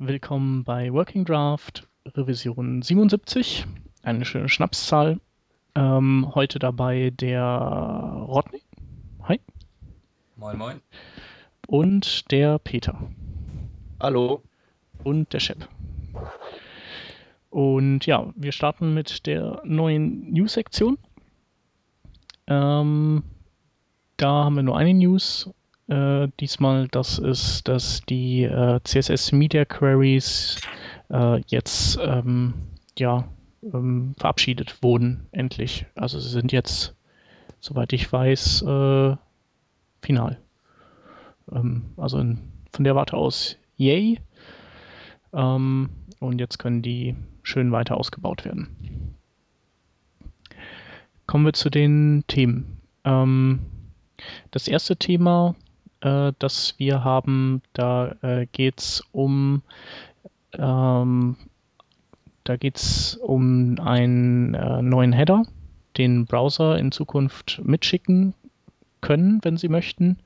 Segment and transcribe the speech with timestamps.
[0.00, 3.66] Willkommen bei Working Draft Revision 77.
[4.04, 5.18] Eine schöne Schnapszahl.
[5.74, 7.42] Ähm, heute dabei der
[8.28, 8.62] Rodney.
[9.24, 9.40] Hi.
[10.36, 10.80] Moin, moin.
[11.66, 12.96] Und der Peter.
[13.98, 14.44] Hallo.
[15.02, 15.68] Und der Shep.
[17.50, 20.96] Und ja, wir starten mit der neuen News-Sektion.
[22.46, 23.24] Ähm,
[24.16, 25.50] da haben wir nur eine News.
[25.88, 30.60] Äh, diesmal, das ist, dass die äh, CSS Media Queries
[31.10, 32.54] äh, jetzt ähm,
[32.98, 33.26] ja,
[33.62, 35.86] ähm, verabschiedet wurden, endlich.
[35.94, 36.94] Also sie sind jetzt,
[37.60, 39.16] soweit ich weiß, äh,
[40.02, 40.38] final.
[41.50, 42.38] Ähm, also in,
[42.72, 44.20] von der Warte aus, yay.
[45.32, 45.88] Ähm,
[46.20, 49.14] und jetzt können die schön weiter ausgebaut werden.
[51.26, 52.78] Kommen wir zu den Themen.
[53.04, 53.60] Ähm,
[54.50, 55.54] das erste Thema,
[56.00, 59.62] äh, das wir haben, da äh, geht es um
[60.52, 61.36] ähm,
[62.48, 65.44] da geht es um einen äh, neuen Header,
[65.98, 68.32] den Browser in Zukunft mitschicken
[69.02, 70.18] können, wenn sie möchten,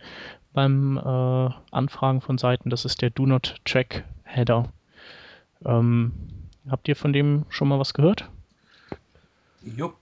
[0.53, 2.71] beim äh, Anfragen von Seiten.
[2.71, 4.73] Das ist der Do Not Track Header.
[5.65, 6.13] Ähm,
[6.71, 8.29] habt ihr von dem schon mal was gehört?
[9.65, 9.93] Jo.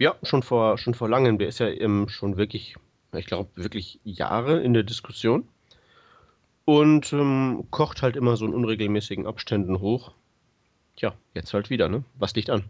[0.00, 1.38] Ja, schon vor, schon vor langem.
[1.38, 2.74] Der ist ja ähm, schon wirklich,
[3.18, 5.48] ich glaube, wirklich Jahre in der Diskussion.
[6.64, 10.12] Und ähm, kocht halt immer so in unregelmäßigen Abständen hoch.
[10.96, 12.04] Tja, jetzt halt wieder, ne?
[12.14, 12.64] Was liegt an?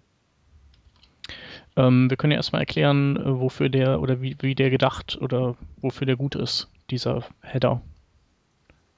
[1.77, 5.57] Ähm, wir können ja erstmal erklären, äh, wofür der oder wie, wie der gedacht oder
[5.81, 7.83] wofür der gut ist, dieser Header.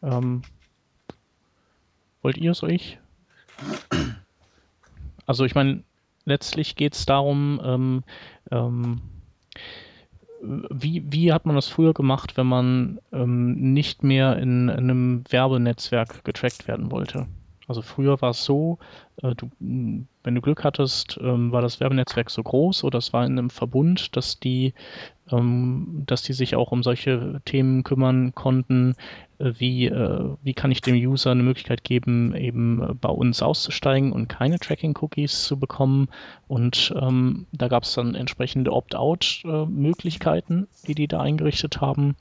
[0.02, 0.42] Ähm,
[2.22, 2.98] wollt ihr, soll ich?
[5.26, 5.82] Also ich meine,
[6.24, 8.04] letztlich geht es darum, ähm,
[8.50, 9.02] ähm,
[10.70, 15.24] wie, wie hat man das früher gemacht, wenn man ähm, nicht mehr in, in einem
[15.28, 17.26] Werbenetzwerk getrackt werden wollte?
[17.66, 18.78] Also früher war es so,
[19.22, 23.24] äh, du, wenn du Glück hattest, ähm, war das Werbenetzwerk so groß oder es war
[23.24, 24.74] in einem Verbund, dass die,
[25.30, 28.94] ähm, dass die sich auch um solche Themen kümmern konnten,
[29.58, 34.12] wie, äh, wie kann ich dem User eine Möglichkeit geben, eben äh, bei uns auszusteigen
[34.12, 36.08] und keine Tracking-Cookies zu bekommen.
[36.48, 42.16] Und ähm, da gab es dann entsprechende Opt-out-Möglichkeiten, die die da eingerichtet haben.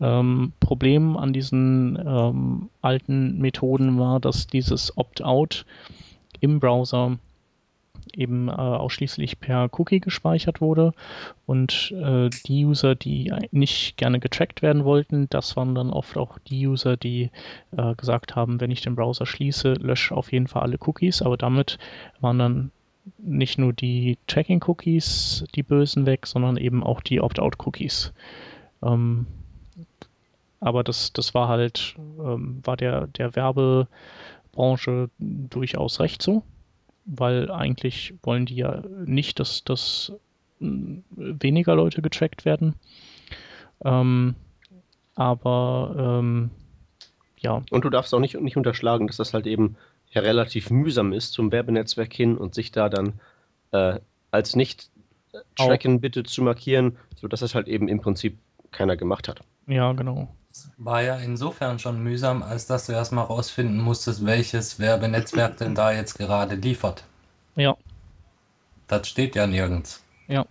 [0.00, 5.66] Ähm, Problem an diesen ähm, alten Methoden war, dass dieses Opt-out
[6.40, 7.18] im Browser
[8.16, 10.92] eben äh, ausschließlich per Cookie gespeichert wurde.
[11.46, 16.38] Und äh, die User, die nicht gerne getrackt werden wollten, das waren dann oft auch
[16.38, 17.30] die User, die
[17.76, 21.36] äh, gesagt haben, wenn ich den Browser schließe, lösche auf jeden Fall alle Cookies, aber
[21.36, 21.78] damit
[22.20, 22.70] waren dann
[23.18, 28.12] nicht nur die Tracking-Cookies die bösen weg, sondern eben auch die Opt-out-Cookies.
[28.82, 29.26] Ähm,
[30.60, 36.42] aber das, das war halt, ähm, war der, der Werbebranche durchaus recht so,
[37.10, 40.12] weil eigentlich wollen die ja nicht, dass, dass
[40.58, 42.74] hm, weniger Leute getrackt werden.
[43.84, 44.36] Ähm,
[45.16, 46.50] aber ähm,
[47.38, 47.62] ja.
[47.70, 49.76] Und du darfst auch nicht, nicht unterschlagen, dass das halt eben
[50.10, 53.14] ja relativ mühsam ist zum Werbenetzwerk hin und sich da dann
[53.72, 53.98] äh,
[54.30, 54.90] als nicht
[55.56, 58.38] tracken bitte zu markieren, sodass das halt eben im Prinzip
[58.70, 59.40] keiner gemacht hat.
[59.66, 60.28] Ja, genau
[60.78, 65.92] war ja insofern schon mühsam, als dass du erstmal rausfinden musstest, welches Werbenetzwerk denn da
[65.92, 67.04] jetzt gerade liefert.
[67.56, 67.76] Ja.
[68.88, 70.02] Das steht ja nirgends.
[70.26, 70.46] Ja.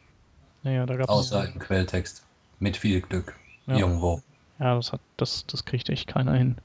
[0.63, 2.23] ja, da gab's Außer im Quelltext.
[2.59, 3.35] Mit viel Glück.
[3.67, 3.77] Ja.
[3.77, 4.21] Irgendwo.
[4.59, 6.57] Ja, das hat, das, das kriegt echt keiner hin.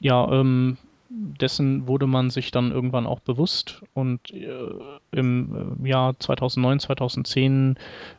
[0.00, 0.76] Ja, ähm,
[1.12, 4.48] dessen wurde man sich dann irgendwann auch bewusst und äh,
[5.10, 7.76] im äh, Jahr 2009, 2010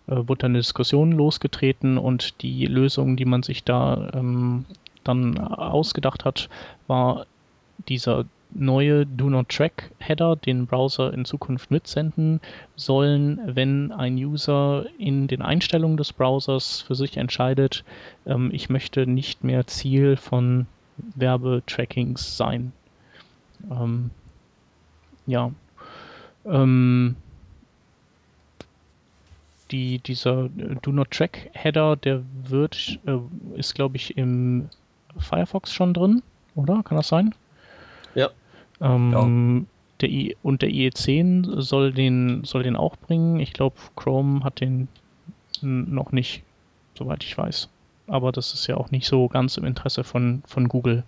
[0.07, 4.65] äh, wurde eine Diskussion losgetreten und die Lösung, die man sich da ähm,
[5.05, 6.49] dann ausgedacht hat,
[6.87, 7.25] war
[7.87, 12.41] dieser neue Do Not Track Header, den Browser in Zukunft mitsenden
[12.75, 17.85] sollen, wenn ein User in den Einstellungen des Browsers für sich entscheidet,
[18.25, 20.67] ähm, ich möchte nicht mehr Ziel von
[21.15, 22.73] Werbetrackings sein.
[23.69, 24.09] Ähm,
[25.27, 25.51] ja.
[26.45, 27.15] Ähm,
[29.71, 30.49] die, dieser
[30.81, 33.17] Do Not Track Header, der wird, äh,
[33.57, 34.69] ist glaube ich im
[35.17, 36.21] Firefox schon drin,
[36.55, 36.83] oder?
[36.83, 37.33] Kann das sein?
[38.15, 38.29] Ja.
[38.81, 39.65] Ähm, ja.
[40.01, 43.39] Der I und der IE10 soll den, soll den auch bringen.
[43.39, 44.87] Ich glaube, Chrome hat den
[45.61, 46.43] noch nicht,
[46.97, 47.69] soweit ich weiß.
[48.07, 51.03] Aber das ist ja auch nicht so ganz im Interesse von, von Google.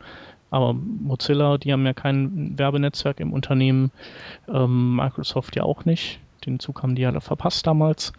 [0.53, 3.89] Aber Mozilla, die haben ja kein Werbenetzwerk im Unternehmen,
[4.47, 6.19] ähm, Microsoft ja auch nicht.
[6.45, 8.13] Den Zug haben die ja verpasst damals.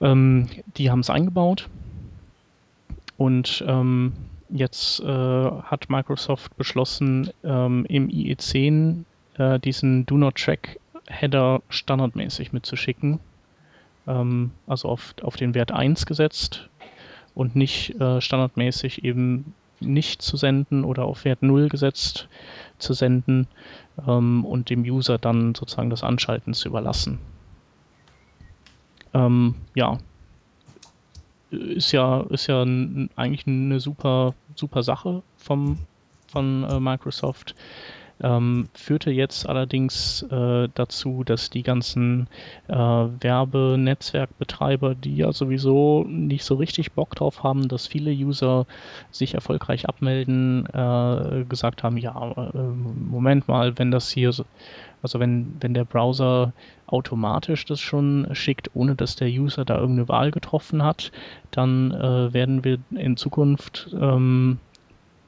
[0.00, 1.68] Ähm, die haben es eingebaut.
[3.16, 4.12] Und ähm,
[4.50, 9.02] jetzt äh, hat Microsoft beschlossen, ähm, im IE10
[9.38, 10.78] äh, diesen Do Not Track
[11.08, 13.18] Header standardmäßig mitzuschicken.
[14.06, 16.68] Ähm, also auf, auf den Wert 1 gesetzt
[17.34, 19.54] und nicht äh, standardmäßig eben
[19.86, 22.28] nicht zu senden oder auf Wert 0 gesetzt
[22.78, 23.46] zu senden
[24.06, 27.18] ähm, und dem User dann sozusagen das Anschalten zu überlassen.
[29.14, 29.98] Ähm, ja,
[31.50, 35.78] ist ja, ist ja eigentlich eine super, super Sache vom,
[36.28, 37.54] von äh, Microsoft.
[38.22, 42.28] Ähm, führte jetzt allerdings äh, dazu, dass die ganzen
[42.68, 48.66] äh, Werbenetzwerkbetreiber, die ja sowieso nicht so richtig Bock drauf haben, dass viele User
[49.10, 54.44] sich erfolgreich abmelden, äh, gesagt haben, ja, äh, Moment mal, wenn das hier, so,
[55.02, 56.52] also wenn, wenn der Browser
[56.86, 61.10] automatisch das schon schickt, ohne dass der User da irgendeine Wahl getroffen hat,
[61.50, 64.58] dann äh, werden wir in Zukunft ähm,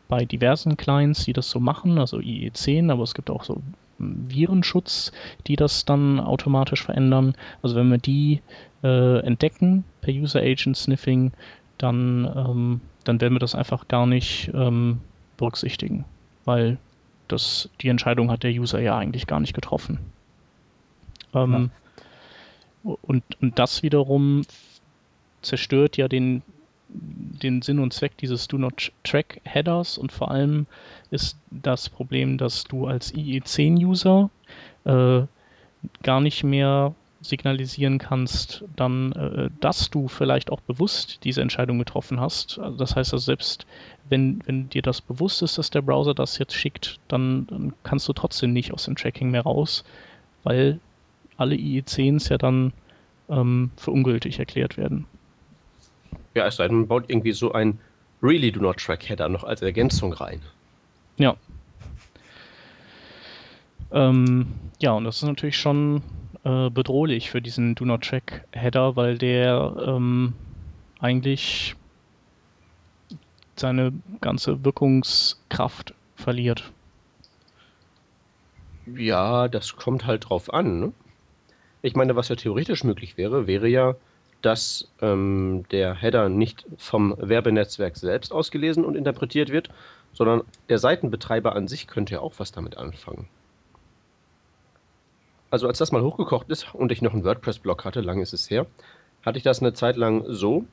[0.08, 3.62] bei diversen Clients, die das so machen, also IE10, aber es gibt auch so
[3.98, 5.12] Virenschutz,
[5.46, 7.34] die das dann automatisch verändern.
[7.62, 8.42] Also wenn wir die
[8.82, 11.32] äh, entdecken per User Agent Sniffing,
[11.78, 15.00] dann, ähm, dann werden wir das einfach gar nicht ähm,
[15.36, 16.04] berücksichtigen,
[16.44, 16.78] weil
[17.28, 19.98] das, die Entscheidung hat der User ja eigentlich gar nicht getroffen.
[21.34, 21.70] Ähm,
[22.84, 22.94] ja.
[23.02, 24.42] und, und das wiederum
[25.42, 26.42] zerstört ja den,
[26.94, 30.66] den Sinn und Zweck dieses Do Not Track Headers und vor allem
[31.10, 34.30] ist das Problem, dass du als IE10-User
[34.84, 35.22] äh,
[36.02, 42.20] gar nicht mehr signalisieren kannst, dann, äh, dass du vielleicht auch bewusst diese Entscheidung getroffen
[42.20, 42.58] hast.
[42.58, 43.66] Also das heißt also, selbst
[44.08, 48.08] wenn, wenn dir das bewusst ist, dass der Browser das jetzt schickt, dann, dann kannst
[48.08, 49.84] du trotzdem nicht aus dem Tracking mehr raus,
[50.42, 50.80] weil
[51.36, 52.72] alle IE10s ja dann
[53.28, 55.06] ähm, für ungültig erklärt werden.
[56.34, 57.78] Ja, es sei denn, man baut irgendwie so ein
[58.22, 60.40] Really Do Not Track Header noch als Ergänzung rein.
[61.16, 61.36] Ja.
[63.92, 64.46] Ähm,
[64.80, 66.02] ja, und das ist natürlich schon
[66.44, 70.34] äh, bedrohlich für diesen Do Not Track Header, weil der ähm,
[71.00, 71.76] eigentlich
[73.56, 76.72] seine ganze Wirkungskraft verliert.
[78.86, 80.80] Ja, das kommt halt drauf an.
[80.80, 80.92] Ne?
[81.82, 83.94] Ich meine, was ja theoretisch möglich wäre, wäre ja,
[84.44, 89.70] dass ähm, der Header nicht vom Werbenetzwerk selbst ausgelesen und interpretiert wird,
[90.12, 93.30] sondern der Seitenbetreiber an sich könnte ja auch was damit anfangen.
[95.50, 98.50] Also als das mal hochgekocht ist und ich noch einen WordPress-Blog hatte, lange ist es
[98.50, 98.66] her,
[99.22, 100.66] hatte ich das eine Zeit lang so,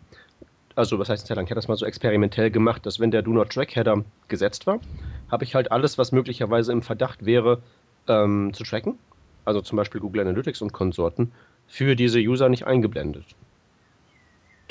[0.76, 3.12] also was heißt eine Zeit lang, ich hatte das mal so experimentell gemacht, dass wenn
[3.12, 4.82] der Do Not Track Header gesetzt war,
[5.30, 7.64] habe ich halt alles, was möglicherweise im Verdacht wäre,
[8.08, 9.00] ähm, zu tracken,
[9.46, 11.34] also zum Beispiel Google Analytics und Konsorten,
[11.68, 13.36] für diese User nicht eingeblendet.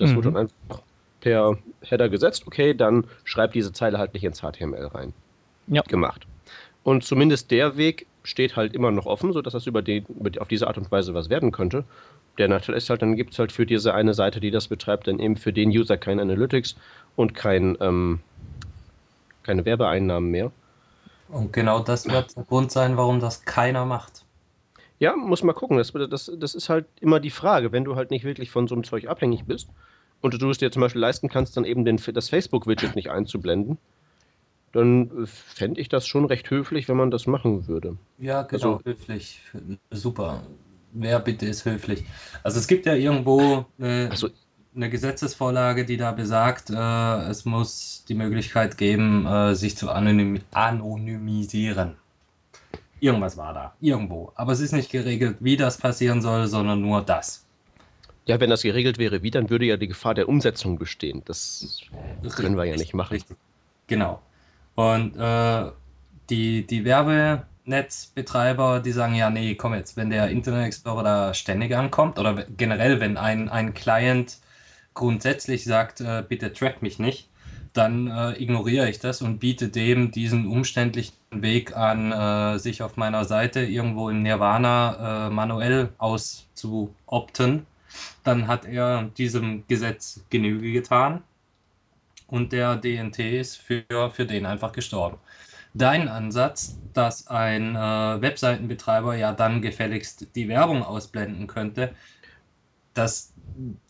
[0.01, 0.17] Das mhm.
[0.17, 0.83] wurde dann einfach
[1.21, 5.13] per Header gesetzt, okay, dann schreibt diese Zeile halt nicht ins HTML rein.
[5.67, 5.83] Ja.
[5.83, 6.27] Gemacht.
[6.83, 10.49] Und zumindest der Weg steht halt immer noch offen, sodass das über, die, über auf
[10.49, 11.85] diese Art und Weise was werden könnte.
[12.39, 15.07] Der Nachteil ist halt, dann gibt es halt für diese eine Seite, die das betreibt,
[15.07, 16.77] dann eben für den User kein Analytics
[17.17, 18.21] und kein, ähm,
[19.43, 20.51] keine Werbeeinnahmen mehr.
[21.29, 24.25] Und genau das wird der Grund sein, warum das keiner macht.
[24.99, 25.77] Ja, muss mal gucken.
[25.79, 28.75] Das, das, das ist halt immer die Frage, wenn du halt nicht wirklich von so
[28.75, 29.69] einem Zeug abhängig bist
[30.21, 33.79] und du es dir zum Beispiel leisten kannst, dann eben den, das Facebook-Widget nicht einzublenden,
[34.73, 37.97] dann fände ich das schon recht höflich, wenn man das machen würde.
[38.19, 39.41] Ja, genau, also, höflich.
[39.91, 40.43] Super.
[40.93, 42.05] Wer bitte ist höflich?
[42.43, 44.29] Also es gibt ja irgendwo äh, also,
[44.75, 50.41] eine Gesetzesvorlage, die da besagt, äh, es muss die Möglichkeit geben, äh, sich zu anonym
[50.53, 51.97] anonymisieren.
[53.01, 54.33] Irgendwas war da, irgendwo.
[54.35, 57.47] Aber es ist nicht geregelt, wie das passieren soll, sondern nur das.
[58.27, 61.23] Ja, wenn das geregelt wäre, wie, dann würde ja die Gefahr der Umsetzung bestehen.
[61.25, 61.83] Das
[62.37, 63.15] können wir ja nicht machen.
[63.15, 63.37] Richtig.
[63.87, 64.21] Genau.
[64.75, 65.71] Und äh,
[66.29, 71.75] die, die Werbenetzbetreiber, die sagen ja, nee, komm jetzt, wenn der Internet Explorer da ständig
[71.75, 74.39] ankommt oder generell, wenn ein, ein Client
[74.95, 77.29] grundsätzlich sagt, äh, bitte track mich nicht,
[77.73, 82.97] dann äh, ignoriere ich das und biete dem diesen umständlichen Weg an, äh, sich auf
[82.97, 87.67] meiner Seite irgendwo im Nirvana äh, manuell auszuopten.
[88.25, 91.23] Dann hat er diesem Gesetz Genüge getan
[92.27, 95.19] und der DNT ist für, für den einfach gestorben.
[95.75, 97.79] Dein Ansatz, dass ein äh,
[98.23, 101.95] Webseitenbetreiber ja dann gefälligst die Werbung ausblenden könnte,
[102.95, 103.33] das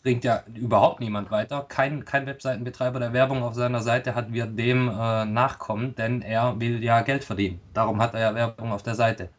[0.03, 1.65] bringt ja überhaupt niemand weiter.
[1.67, 6.59] Kein, kein Webseitenbetreiber, der Werbung auf seiner Seite hat, wird dem äh, nachkommen, denn er
[6.59, 7.61] will ja Geld verdienen.
[7.73, 9.29] Darum hat er ja Werbung auf der Seite.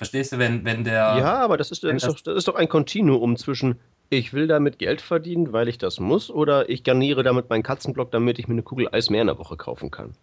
[0.00, 1.18] Verstehst du, wenn, wenn der.
[1.18, 3.78] Ja, aber das ist, das ist, doch, das ist doch ein Kontinuum zwischen
[4.08, 8.10] ich will damit Geld verdienen, weil ich das muss, oder ich garniere damit meinen Katzenblock,
[8.10, 10.14] damit ich mir eine Kugel Eis mehr in der Woche kaufen kann.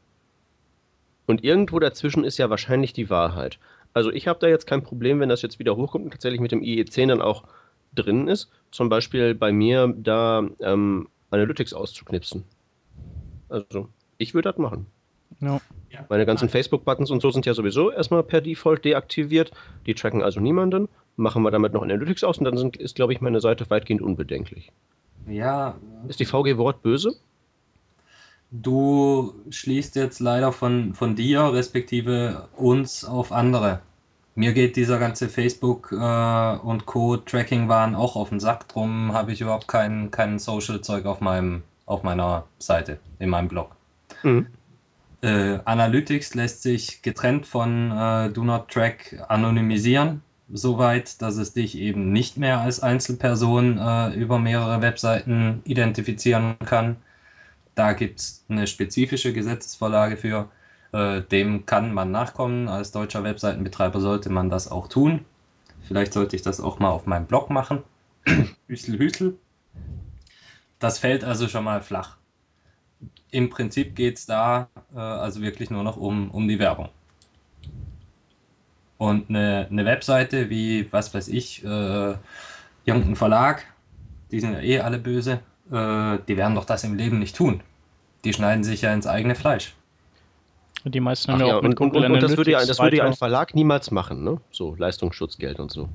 [1.28, 3.60] Und irgendwo dazwischen ist ja wahrscheinlich die Wahrheit.
[3.94, 6.52] Also ich habe da jetzt kein Problem, wenn das jetzt wieder hochkommt und tatsächlich mit
[6.52, 7.44] dem IE10 dann auch
[7.94, 8.50] drin ist.
[8.72, 12.46] Zum Beispiel bei mir da ähm, Analytics auszuknipsen.
[13.48, 14.88] Also ich würde das machen.
[15.40, 15.60] Ja.
[16.10, 19.52] Meine ganzen Facebook-Buttons und so sind ja sowieso erstmal per Default deaktiviert.
[19.86, 20.90] Die tracken also niemanden.
[21.16, 24.02] Machen wir damit noch Analytics aus und dann sind, ist, glaube ich, meine Seite weitgehend
[24.02, 24.72] unbedenklich.
[25.28, 25.76] Ja.
[26.08, 27.16] Ist die VG Wort böse?
[28.52, 33.82] Du schließt jetzt leider von, von dir, respektive uns, auf andere.
[34.36, 38.68] Mir geht dieser ganze Facebook äh, und Co-Tracking-Wahn auch auf den Sack.
[38.70, 41.20] Drum habe ich überhaupt kein, kein Social-Zeug auf,
[41.88, 43.76] auf meiner Seite, in meinem Blog.
[44.24, 44.48] Mhm.
[45.22, 50.22] Äh, Analytics lässt sich getrennt von äh, Do Not Track anonymisieren,
[50.52, 56.98] soweit, dass es dich eben nicht mehr als Einzelperson äh, über mehrere Webseiten identifizieren kann.
[57.74, 60.50] Da gibt es eine spezifische Gesetzesvorlage für.
[60.94, 62.68] Äh, dem kann man nachkommen.
[62.70, 65.26] Als deutscher Webseitenbetreiber sollte man das auch tun.
[65.88, 67.84] Vielleicht sollte ich das auch mal auf meinem Blog machen.
[68.68, 69.38] Hüsel, Hüsel.
[70.80, 72.17] Das fällt also schon mal flach
[73.32, 76.90] im Prinzip geht es da äh, also wirklich nur noch um, um die Werbung.
[78.98, 82.16] Und eine, eine Webseite wie, was weiß ich, äh,
[82.86, 83.66] irgendein Verlag,
[84.32, 85.40] die sind ja eh alle böse,
[85.72, 87.62] äh, die werden doch das im Leben nicht tun.
[88.24, 89.76] Die schneiden sich ja ins eigene Fleisch.
[90.84, 93.06] Die meisten haben ja auch mit und, und, und das würde ja, das würde ja
[93.06, 94.40] ein Verlag niemals machen, ne?
[94.52, 95.90] So Leistungsschutzgeld und so.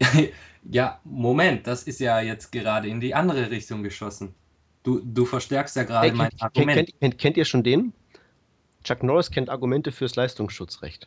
[0.70, 4.34] ja, Moment, das ist ja jetzt gerade in die andere Richtung geschossen.
[4.82, 6.74] Du, du verstärkst ja gerade hey, mein Argument.
[6.74, 7.92] Kennt, kennt, kennt ihr schon den?
[8.82, 11.06] Chuck Norris kennt Argumente fürs Leistungsschutzrecht.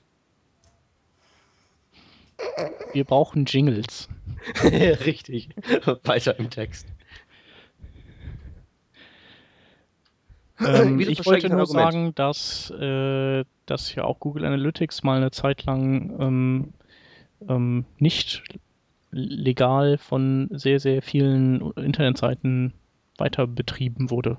[2.94, 4.10] Wir brauchen Jingles.
[4.64, 5.50] Richtig.
[6.04, 6.88] Weiter im Text.
[10.60, 11.94] Ähm, ich wollte nur Argument?
[11.94, 16.74] sagen, dass, äh, dass ja auch Google Analytics mal eine Zeit lang ähm,
[17.50, 18.44] ähm, nicht
[19.12, 22.74] legal von sehr, sehr vielen Internetseiten
[23.18, 24.38] weiter betrieben wurde.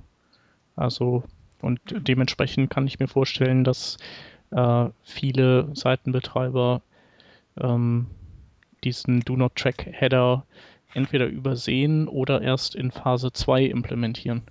[0.76, 1.24] Also
[1.64, 3.96] und dementsprechend kann ich mir vorstellen, dass
[4.50, 6.82] äh, viele Seitenbetreiber
[7.58, 8.06] ähm,
[8.84, 10.44] diesen Do Not Track Header
[10.92, 14.42] entweder übersehen oder erst in Phase 2 implementieren.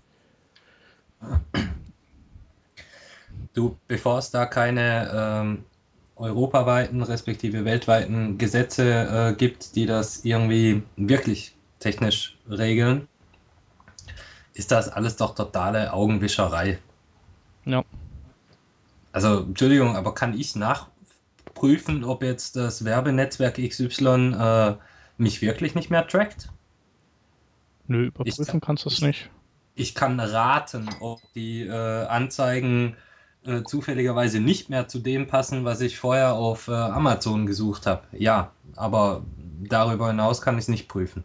[3.54, 5.64] Du, bevor es da keine ähm,
[6.16, 13.08] europaweiten respektive weltweiten Gesetze äh, gibt, die das irgendwie wirklich technisch regeln,
[14.54, 16.80] ist das alles doch totale Augenwischerei.
[17.66, 17.84] Ja.
[19.12, 24.76] Also, Entschuldigung, aber kann ich nachprüfen, ob jetzt das Werbenetzwerk XY äh,
[25.18, 26.50] mich wirklich nicht mehr trackt?
[27.88, 29.30] Nö, überprüfen ich, kannst du es nicht.
[29.76, 32.96] Ich kann raten, ob die äh, Anzeigen
[33.46, 38.04] äh, zufälligerweise nicht mehr zu dem passen, was ich vorher auf äh, Amazon gesucht habe.
[38.12, 39.24] Ja, aber
[39.68, 41.24] darüber hinaus kann ich es nicht prüfen.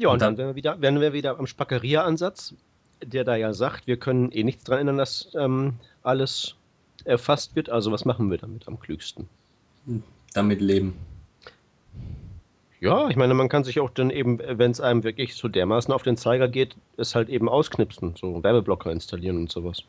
[0.00, 2.54] Ja, und, und dann, dann wären, wir wieder, wären wir wieder am Spackeria-Ansatz,
[3.04, 6.56] der da ja sagt, wir können eh nichts daran ändern, dass ähm, alles
[7.04, 7.68] erfasst wird.
[7.68, 9.28] Also was machen wir damit am klügsten?
[10.32, 10.94] Damit leben.
[12.80, 15.92] Ja, ich meine, man kann sich auch dann eben, wenn es einem wirklich so dermaßen
[15.92, 19.82] auf den Zeiger geht, es halt eben ausknipsen, so Werbeblocker installieren und sowas.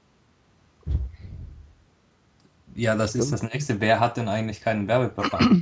[2.75, 3.79] Ja, das ist das nächste.
[3.79, 5.39] Wer hat denn eigentlich keinen Werbeblocker?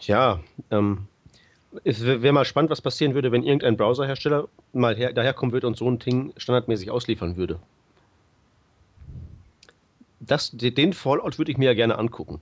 [0.00, 0.38] ja,
[0.70, 1.08] ähm,
[1.84, 5.76] es wäre mal spannend, was passieren würde, wenn irgendein Browserhersteller mal her, daherkommen würde und
[5.76, 7.58] so ein Ding standardmäßig ausliefern würde.
[10.20, 12.40] Das, den Fallout würde ich mir ja gerne angucken.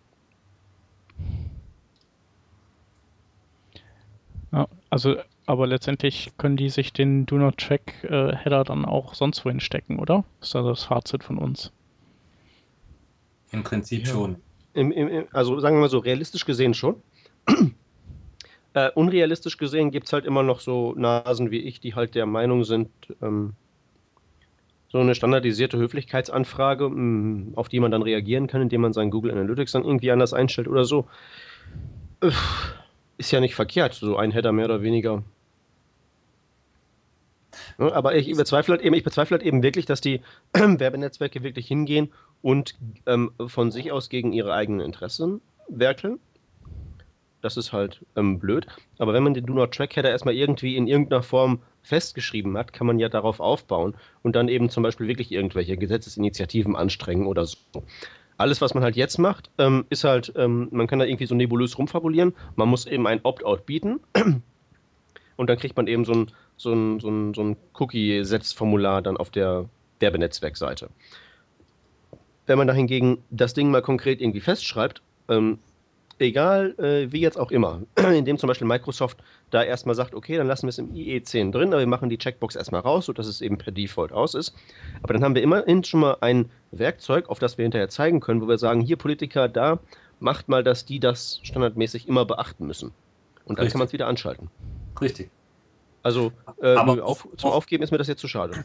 [4.52, 9.14] Ja, also, aber letztendlich können die sich den Do Not Track äh, Header dann auch
[9.14, 10.24] sonst wohin stecken, oder?
[10.40, 11.72] Ist das das Fazit von uns?
[13.52, 14.12] Im Prinzip ja.
[14.12, 14.36] schon.
[14.74, 16.96] Im, im, also sagen wir mal so, realistisch gesehen schon.
[18.72, 22.26] Äh, unrealistisch gesehen gibt es halt immer noch so Nasen wie ich, die halt der
[22.26, 22.88] Meinung sind,
[23.20, 23.54] ähm,
[24.88, 29.10] so eine standardisierte Höflichkeitsanfrage, mh, mm, auf die man dann reagieren kann, indem man seinen
[29.10, 31.06] Google Analytics dann irgendwie anders einstellt oder so,
[32.22, 32.30] äh,
[33.18, 35.24] ist ja nicht verkehrt, so ein Header mehr oder weniger.
[37.78, 40.20] Ja, aber ich bezweifle, halt eben, ich bezweifle halt eben wirklich, dass die
[40.52, 46.20] Werbenetzwerke wirklich hingehen und ähm, von sich aus gegen ihre eigenen Interessen werkeln
[47.42, 48.66] das ist halt ähm, blöd.
[48.98, 52.72] Aber wenn man den Do Not Track Header erstmal irgendwie in irgendeiner Form festgeschrieben hat,
[52.72, 57.46] kann man ja darauf aufbauen und dann eben zum Beispiel wirklich irgendwelche Gesetzesinitiativen anstrengen oder
[57.46, 57.56] so.
[58.36, 61.34] alles, was man halt jetzt macht, ähm, ist halt, ähm, man kann da irgendwie so
[61.34, 62.34] nebulös rumfabulieren.
[62.56, 64.00] Man muss eben ein Opt-out bieten.
[65.36, 69.16] Und dann kriegt man eben so ein, so ein, so ein, so ein Cookie-Setzformular dann
[69.16, 69.68] auf der
[69.98, 70.90] Werbenetzwerkseite.
[72.46, 75.58] Wenn man da hingegen das Ding mal konkret irgendwie festschreibt, ähm,
[76.20, 79.18] egal äh, wie jetzt auch immer, indem zum Beispiel Microsoft
[79.50, 82.18] da erstmal sagt, okay, dann lassen wir es im IE10 drin, aber wir machen die
[82.18, 84.54] Checkbox erstmal raus, sodass es eben per Default aus ist.
[85.02, 88.40] Aber dann haben wir immerhin schon mal ein Werkzeug, auf das wir hinterher zeigen können,
[88.40, 89.80] wo wir sagen, hier Politiker, da
[90.20, 92.92] macht mal, dass die das standardmäßig immer beachten müssen.
[93.44, 93.72] Und dann Richtig.
[93.72, 94.50] kann man es wieder anschalten.
[95.00, 95.30] Richtig.
[96.02, 98.64] Also äh, auf, zum Aufgeben ist mir das jetzt zu schade.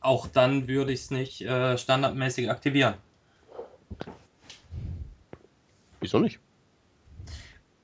[0.00, 2.94] Auch dann würde ich es nicht äh, standardmäßig aktivieren.
[6.00, 6.40] Wieso nicht?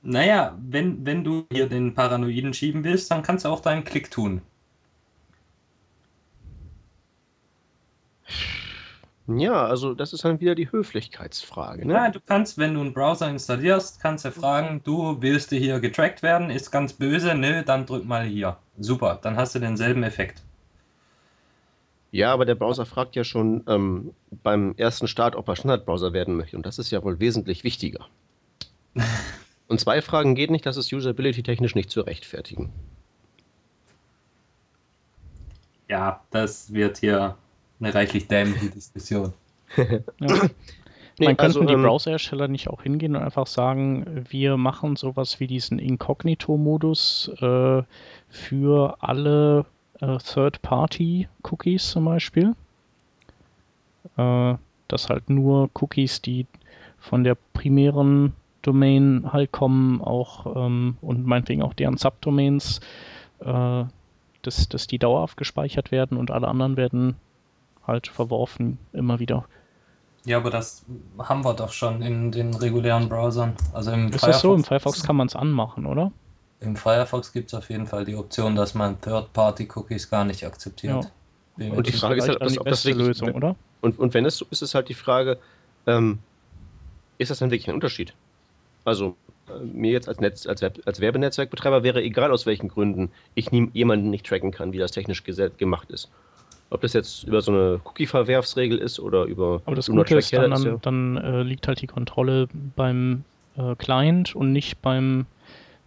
[0.07, 4.11] Naja, wenn, wenn du hier den Paranoiden schieben willst, dann kannst du auch deinen Klick
[4.11, 4.41] tun.
[9.27, 11.87] Ja, also das ist dann wieder die Höflichkeitsfrage.
[11.87, 11.93] Ne?
[11.93, 15.79] Ja, du kannst, wenn du einen Browser installierst, kannst du fragen, du willst du hier
[15.79, 18.57] getrackt werden, ist ganz böse, nö, dann drück mal hier.
[18.77, 20.43] Super, dann hast du denselben Effekt.
[22.11, 26.35] Ja, aber der Browser fragt ja schon ähm, beim ersten Start, ob er Standardbrowser werden
[26.35, 26.55] möchte.
[26.55, 28.05] Und das ist ja wohl wesentlich wichtiger.
[29.67, 32.71] Und zwei Fragen geht nicht, das ist usability-technisch nicht zu rechtfertigen.
[35.87, 37.35] Ja, das wird hier
[37.79, 39.33] eine reichlich dämliche Diskussion.
[40.19, 40.49] ja.
[41.17, 44.97] Nee, Man also, könnten die ähm, Browser-Hersteller nicht auch hingehen und einfach sagen, wir machen
[44.97, 47.83] sowas wie diesen Inkognito-Modus äh,
[48.27, 49.65] für alle
[50.01, 52.53] äh, Third-Party-Cookies zum Beispiel.
[54.17, 54.55] Äh,
[54.89, 56.47] dass halt nur Cookies, die
[56.99, 58.33] von der primären
[58.65, 62.79] Domain halt kommen, auch ähm, und meinetwegen auch deren Subdomains,
[63.39, 63.83] äh,
[64.41, 67.15] dass, dass die dauerhaft gespeichert werden und alle anderen werden
[67.85, 69.45] halt verworfen immer wieder.
[70.25, 70.83] Ja, aber das
[71.19, 73.53] haben wir doch schon in den regulären Browsern.
[73.73, 74.55] Also im Ist Firefox das so?
[74.55, 76.11] Im Firefox kann man es anmachen, oder?
[76.61, 81.11] Im Firefox gibt es auf jeden Fall die Option, dass man Third-Party-Cookies gar nicht akzeptiert.
[81.57, 81.71] Ja.
[81.71, 83.55] Und die Frage ist halt, ob das, ob das wirklich, Lösung, oder?
[83.81, 85.37] Und, und wenn es so ist, ist halt die Frage,
[85.85, 86.19] ähm,
[87.17, 88.13] ist das dann wirklich ein Unterschied?
[88.85, 89.15] Also
[89.63, 94.09] mir jetzt als, Netz, als, als Werbenetzwerkbetreiber wäre egal aus welchen Gründen ich nie, jemanden
[94.09, 96.09] nicht tracken kann, wie das technisch gemacht ist.
[96.71, 100.51] Ob das jetzt über so eine Cookie-Verwerfsregel ist oder über Aber das Gute ist, dann,
[100.51, 103.23] ist ja dann äh, liegt halt die Kontrolle beim
[103.55, 105.27] äh, Client und nicht beim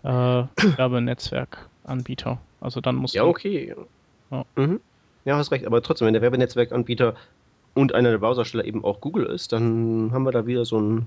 [0.04, 0.08] äh,
[0.76, 2.40] Werbenetzwerkanbieter.
[2.61, 3.74] Also dann muss Ja, okay.
[4.30, 4.44] Ja.
[4.56, 4.80] Mhm.
[5.24, 5.66] ja, hast recht.
[5.66, 7.14] Aber trotzdem, wenn der Werbenetzwerkanbieter
[7.74, 11.06] und einer der Browsersteller eben auch Google ist, dann haben wir da wieder so ein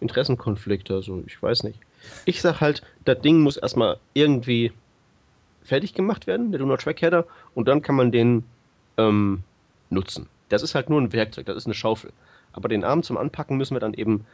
[0.00, 1.78] Interessenkonflikte, also ich weiß nicht.
[2.24, 4.72] Ich sag halt, das Ding muss erstmal irgendwie
[5.64, 8.44] fertig gemacht werden, der Not Track Header, und dann kann man den
[8.98, 9.42] ähm,
[9.90, 10.28] nutzen.
[10.48, 12.12] Das ist halt nur ein Werkzeug, das ist eine Schaufel.
[12.52, 14.24] Aber den Arm zum Anpacken müssen wir dann eben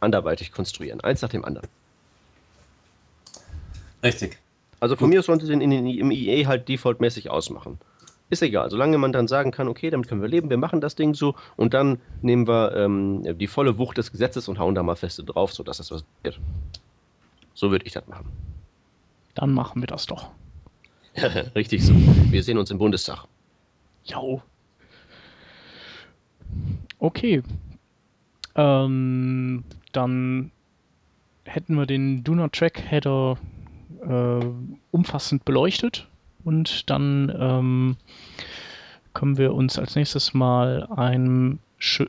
[0.00, 1.68] anderweitig konstruieren, eins nach dem anderen.
[4.02, 4.38] Richtig.
[4.78, 5.14] Also von Gut.
[5.14, 7.78] mir aus sollte den in den, im IE halt defaultmäßig ausmachen.
[8.30, 10.94] Ist egal, solange man dann sagen kann, okay, damit können wir leben, wir machen das
[10.94, 14.84] Ding so und dann nehmen wir ähm, die volle Wucht des Gesetzes und hauen da
[14.84, 16.38] mal feste drauf, sodass das was wird.
[17.54, 18.26] So würde ich das machen.
[19.34, 20.30] Dann machen wir das doch.
[21.56, 21.92] Richtig so.
[22.30, 23.24] Wir sehen uns im Bundestag.
[24.04, 24.20] Ja.
[27.00, 27.42] Okay.
[28.54, 30.52] Ähm, dann
[31.44, 33.38] hätten wir den Do Not Track Header
[34.02, 34.46] äh,
[34.92, 36.09] umfassend beleuchtet
[36.44, 37.96] und dann ähm,
[39.14, 41.58] können wir uns als nächstes mal einem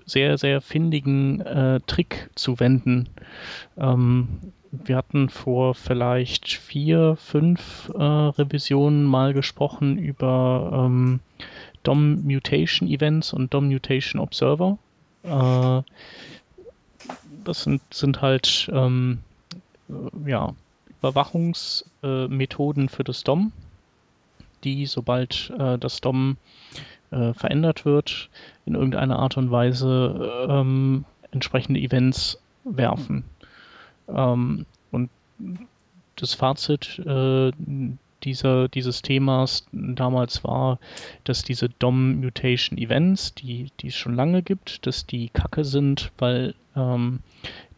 [0.06, 3.10] sehr, sehr findigen äh, Trick zuwenden.
[3.78, 4.28] Ähm,
[4.72, 11.20] wir hatten vor vielleicht vier, fünf äh, Revisionen mal gesprochen über ähm,
[11.84, 14.78] DOM Mutation Events und DOM Mutation Observer.
[15.24, 15.82] Äh,
[17.44, 19.20] das sind, sind halt ähm,
[20.26, 20.54] ja,
[21.00, 23.52] Überwachungsmethoden für das DOM
[24.64, 26.38] die, sobald äh, das DOM
[27.12, 28.30] äh, verändert wird,
[28.66, 33.24] in irgendeiner Art und Weise ähm, entsprechende Events werfen.
[34.08, 35.10] Ähm, und
[36.16, 37.52] das Fazit äh,
[38.24, 40.80] dieser, dieses Themas damals war,
[41.24, 47.20] dass diese DOM-Mutation-Events, die, die es schon lange gibt, dass die kacke sind, weil ähm,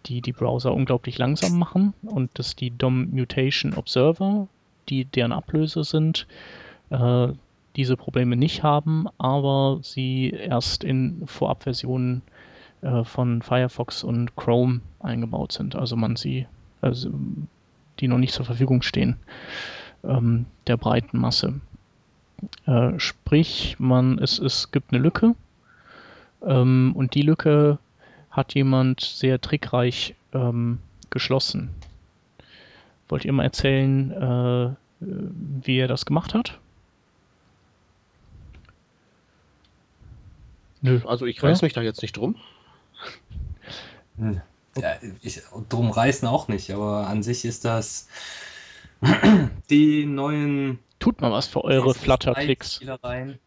[0.05, 4.47] die die Browser unglaublich langsam machen und dass die DOM-Mutation-Observer,
[4.89, 6.27] die deren Ablöse sind,
[6.93, 7.33] äh,
[7.75, 12.21] diese Probleme nicht haben, aber sie erst in Vorabversionen
[12.81, 15.75] äh, von Firefox und Chrome eingebaut sind.
[15.75, 16.45] Also man sie,
[16.81, 17.09] also
[17.99, 19.17] die noch nicht zur Verfügung stehen,
[20.03, 21.61] ähm, der breiten Masse.
[22.65, 25.35] Äh, sprich, man, es, es gibt eine Lücke
[26.45, 27.79] ähm, und die Lücke
[28.29, 30.79] hat jemand sehr trickreich ähm,
[31.09, 31.69] geschlossen.
[33.09, 36.59] Wollt ihr mal erzählen, äh, wie er das gemacht hat?
[40.83, 40.99] Nö.
[41.05, 41.65] Also ich reiß ja?
[41.65, 42.35] mich da jetzt nicht drum.
[44.17, 44.41] Hm.
[44.77, 48.09] Ja, ich, drum reißen auch nicht, aber an sich ist das
[49.69, 50.79] die neuen.
[50.99, 52.81] Tut mal was für eure Flutter-Klicks.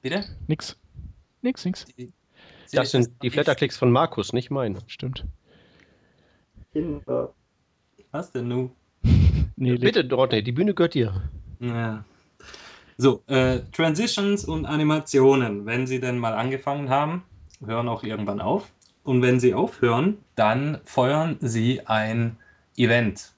[0.03, 0.25] Bitte?
[0.47, 0.77] Nix.
[1.43, 1.85] Nix, nix.
[1.99, 2.13] Die,
[2.73, 4.79] das sind die Flatterklicks von Markus, nicht meine.
[4.87, 5.25] Stimmt.
[6.73, 7.35] Kinder.
[8.13, 8.71] Was denn nun?
[9.57, 11.31] nee, Bitte, Dorothy, die Bühne gehört dir.
[11.61, 12.05] Ja.
[12.99, 17.25] So, äh, Transitions und Animationen, wenn sie denn mal angefangen haben,
[17.65, 18.71] hören auch irgendwann auf.
[19.05, 22.37] Und wenn sie aufhören, dann feuern sie ein
[22.77, 23.33] Event,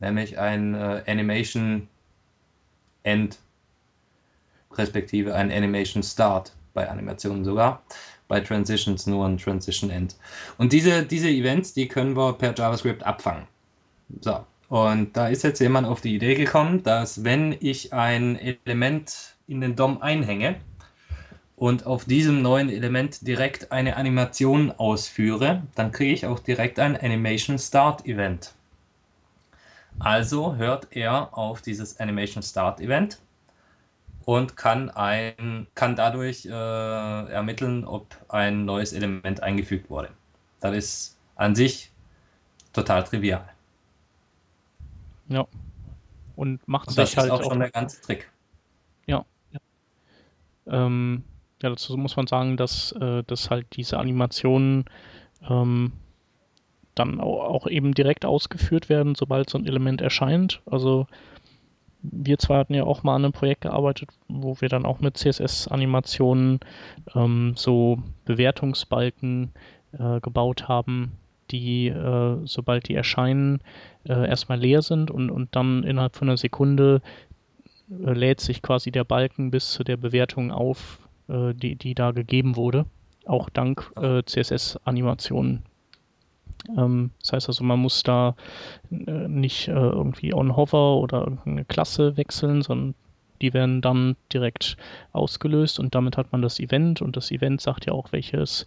[0.00, 1.88] nämlich ein äh, Animation
[3.02, 3.38] End,
[4.72, 7.82] respektive ein Animation Start bei Animationen sogar
[8.28, 10.16] bei Transitions nur ein Transition End.
[10.58, 13.46] Und diese, diese Events, die können wir per JavaScript abfangen.
[14.20, 19.36] So, und da ist jetzt jemand auf die Idee gekommen, dass wenn ich ein Element
[19.46, 20.56] in den DOM einhänge
[21.54, 26.96] und auf diesem neuen Element direkt eine Animation ausführe, dann kriege ich auch direkt ein
[26.96, 28.54] Animation Start Event.
[29.98, 33.18] Also hört er auf dieses Animation Start Event
[34.24, 40.10] und kann, ein, kann dadurch äh, ermitteln, ob ein neues Element eingefügt wurde.
[40.60, 41.92] Das ist an sich
[42.72, 43.55] total trivial.
[45.28, 45.46] Ja.
[46.34, 48.30] Und macht und sich halt auch, auch schon der ganze Trick.
[49.06, 49.24] Ja.
[49.52, 49.60] Ja,
[50.66, 51.24] ähm,
[51.62, 54.84] ja dazu muss man sagen, dass, äh, dass halt diese Animationen
[55.48, 55.92] ähm,
[56.94, 60.60] dann auch, auch eben direkt ausgeführt werden, sobald so ein Element erscheint.
[60.66, 61.06] Also
[62.02, 65.16] wir zwei hatten ja auch mal an einem Projekt gearbeitet, wo wir dann auch mit
[65.16, 66.60] CSS-Animationen
[67.14, 69.52] ähm, so Bewertungsbalken
[69.92, 71.12] äh, gebaut haben,
[71.50, 73.60] die, äh, sobald die erscheinen,
[74.04, 77.02] äh, erstmal leer sind und, und dann innerhalb von einer Sekunde
[77.90, 82.10] äh, lädt sich quasi der Balken bis zu der Bewertung auf, äh, die, die da
[82.12, 82.86] gegeben wurde.
[83.24, 85.62] Auch dank äh, CSS-Animationen
[86.76, 88.34] ähm, das heißt also, man muss da
[88.90, 92.94] äh, nicht irgendwie on Hover oder irgendeine Klasse wechseln, sondern
[93.42, 94.76] die werden dann direkt
[95.12, 98.66] ausgelöst und damit hat man das Event und das Event sagt ja auch, welches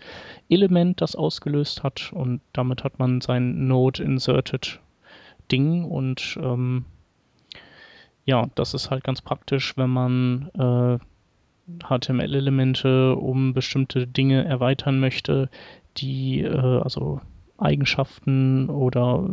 [0.49, 4.79] Element das ausgelöst hat und damit hat man sein Node inserted
[5.51, 6.85] Ding und ähm,
[8.25, 10.99] ja, das ist halt ganz praktisch, wenn man äh,
[11.83, 15.49] HTML-Elemente um bestimmte Dinge erweitern möchte,
[15.97, 17.21] die äh, also
[17.57, 19.27] Eigenschaften oder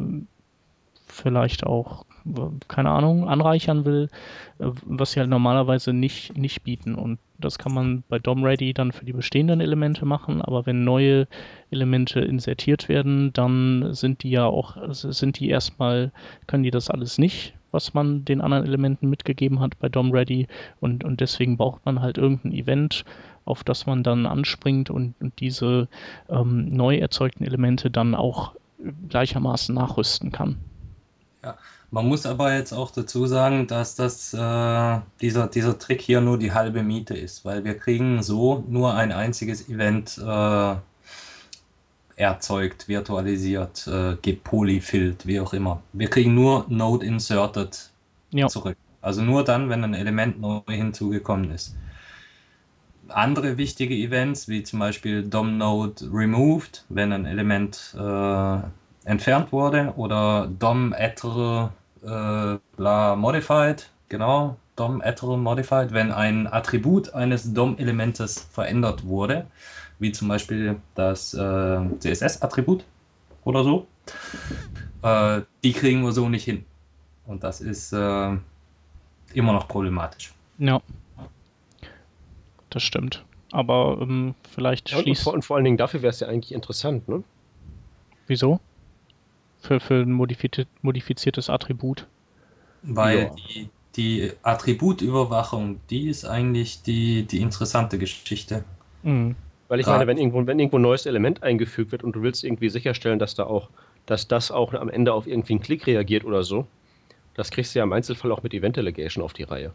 [1.06, 2.05] vielleicht auch,
[2.68, 4.08] keine Ahnung, anreichern will,
[4.58, 6.94] was sie halt normalerweise nicht, nicht bieten.
[6.94, 11.26] Und das kann man bei DOM-Ready dann für die bestehenden Elemente machen, aber wenn neue
[11.70, 16.12] Elemente insertiert werden, dann sind die ja auch, sind die erstmal,
[16.46, 20.46] können die das alles nicht, was man den anderen Elementen mitgegeben hat bei DOM-Ready
[20.80, 23.04] und, und deswegen braucht man halt irgendein Event,
[23.44, 25.88] auf das man dann anspringt und, und diese
[26.28, 28.54] ähm, neu erzeugten Elemente dann auch
[29.08, 30.56] gleichermaßen nachrüsten kann.
[31.42, 31.56] Ja,
[31.90, 36.38] man muss aber jetzt auch dazu sagen, dass das, äh, dieser, dieser Trick hier nur
[36.38, 40.74] die halbe Miete ist, weil wir kriegen so nur ein einziges Event äh,
[42.16, 45.82] erzeugt, virtualisiert, äh, gepolyfilled, wie auch immer.
[45.92, 47.90] Wir kriegen nur Node inserted
[48.30, 48.48] ja.
[48.48, 48.76] zurück.
[49.02, 51.76] Also nur dann, wenn ein Element neu hinzugekommen ist
[53.08, 58.58] andere wichtige Events, wie zum Beispiel DOM-Node removed, wenn ein Element äh,
[59.06, 68.46] entfernt wurde, oder DOM-Ether äh, bla modified, genau, DOM-Ether modified, wenn ein Attribut eines DOM-Elementes
[68.52, 69.46] verändert wurde,
[69.98, 72.84] wie zum Beispiel das äh, CSS-Attribut
[73.44, 73.86] oder so,
[75.02, 76.64] äh, die kriegen wir so nicht hin.
[77.26, 78.36] Und das ist äh,
[79.32, 80.34] immer noch problematisch.
[80.58, 80.80] Ja
[82.76, 83.24] das stimmt.
[83.52, 85.20] Aber ähm, vielleicht ja, schließt.
[85.20, 87.24] Und vor, und vor allen Dingen dafür wäre es ja eigentlich interessant, ne?
[88.26, 88.60] Wieso?
[89.66, 92.06] Für, für ein modifiz modifiziertes Attribut.
[92.82, 93.30] Weil ja.
[93.30, 98.64] die, die Attributüberwachung, die ist eigentlich die, die interessante Geschichte.
[99.02, 99.34] Mhm.
[99.68, 102.44] Weil ich meine, wenn irgendwo, wenn irgendwo ein neues Element eingefügt wird und du willst
[102.44, 103.68] irgendwie sicherstellen, dass da auch,
[104.06, 106.68] dass das auch am Ende auf irgendwie einen Klick reagiert oder so,
[107.34, 109.72] das kriegst du ja im Einzelfall auch mit Event Delegation auf die Reihe.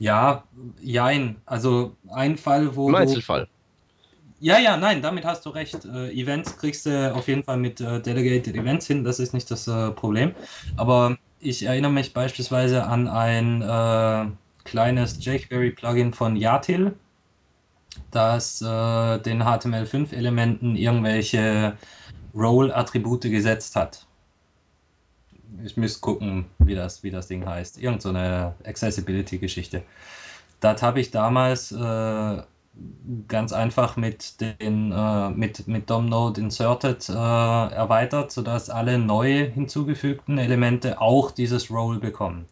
[0.00, 0.42] Ja,
[0.82, 1.36] jein.
[1.46, 2.88] Also ein Fall, wo.
[2.88, 3.48] Im Einzelfall.
[4.40, 5.84] Ja, ja, nein, damit hast du recht.
[5.84, 9.50] Äh, Events kriegst du auf jeden Fall mit äh, Delegated Events hin, das ist nicht
[9.50, 10.34] das äh, Problem.
[10.76, 14.30] Aber ich erinnere mich beispielsweise an ein äh,
[14.64, 16.98] kleines jQuery-Plugin von Yatil.
[18.10, 21.78] dass äh, den HTML5-Elementen irgendwelche
[22.34, 24.08] Role-Attribute gesetzt hat.
[25.64, 27.78] Ich müsste gucken, wie das, wie das Ding heißt.
[27.78, 29.84] Irgend so eine Accessibility-Geschichte.
[30.60, 32.42] Das habe ich damals äh,
[33.28, 40.38] ganz einfach mit den äh, mit, mit DOM-Node Inserted äh, erweitert, sodass alle neu hinzugefügten
[40.38, 42.46] Elemente auch dieses Role bekommen.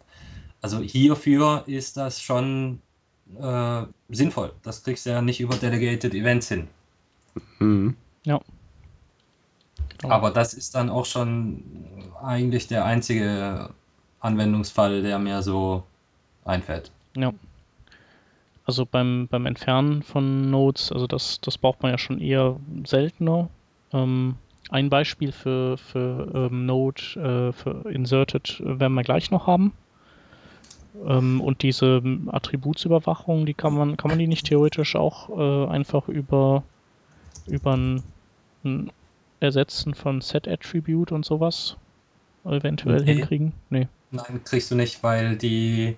[0.61, 2.81] Also hierfür ist das schon
[3.41, 4.53] äh, sinnvoll.
[4.63, 6.69] Das kriegst du ja nicht über Delegated Events hin.
[7.59, 7.97] Mhm.
[8.25, 8.41] Ja.
[9.99, 10.15] Genau.
[10.15, 11.63] Aber das ist dann auch schon
[12.23, 13.71] eigentlich der einzige
[14.21, 15.83] Anwendungsfall, der mir so
[16.45, 16.91] einfällt.
[17.17, 17.33] Ja.
[18.65, 23.49] Also beim, beim Entfernen von Nodes, also das, das braucht man ja schon eher seltener.
[23.93, 24.37] Ähm,
[24.71, 29.73] ein Beispiel für, für ähm, Node, äh, für Inserted werden wir gleich noch haben.
[31.07, 36.09] Ähm, und diese Attributsüberwachung, die kann man, kann man die nicht theoretisch auch äh, einfach
[36.09, 36.63] über,
[37.47, 38.03] über ein,
[38.65, 38.91] ein
[39.41, 41.77] Ersetzen von Set-Attribute und sowas
[42.45, 43.15] eventuell nee.
[43.15, 43.53] hinkriegen?
[43.71, 43.89] Nee.
[44.11, 45.97] Nein, kriegst du nicht, weil die,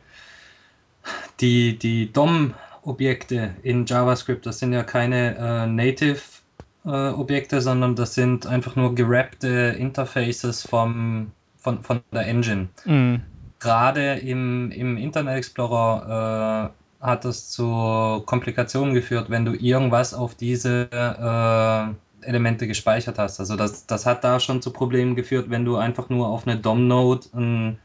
[1.40, 8.46] die, die DOM-Objekte in JavaScript, das sind ja keine äh, Native-Objekte, äh, sondern das sind
[8.46, 12.68] einfach nur gerappte Interfaces vom, von, von der Engine.
[12.84, 13.16] Mm.
[13.60, 20.34] Gerade im, im Internet Explorer äh, hat das zu Komplikationen geführt, wenn du irgendwas auf
[20.34, 23.40] diese äh, Elemente gespeichert hast.
[23.40, 26.56] Also das, das hat da schon zu Problemen geführt, wenn du einfach nur auf eine
[26.58, 27.78] DOM-Node ein,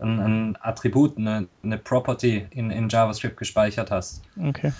[0.00, 4.22] ein, ein, Attribut, eine, eine Property in, in JavaScript gespeichert hast.
[4.42, 4.72] Okay.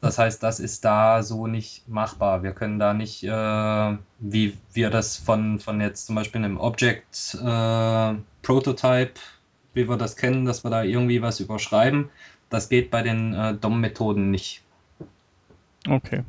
[0.00, 2.42] Das heißt, das ist da so nicht machbar.
[2.42, 7.34] Wir können da nicht, äh, wie wir das von, von jetzt zum Beispiel einem Object
[7.34, 9.14] äh, Prototype,
[9.74, 12.10] wie wir das kennen, dass wir da irgendwie was überschreiben,
[12.50, 14.62] das geht bei den äh, DOM-Methoden nicht.
[15.88, 16.22] Okay.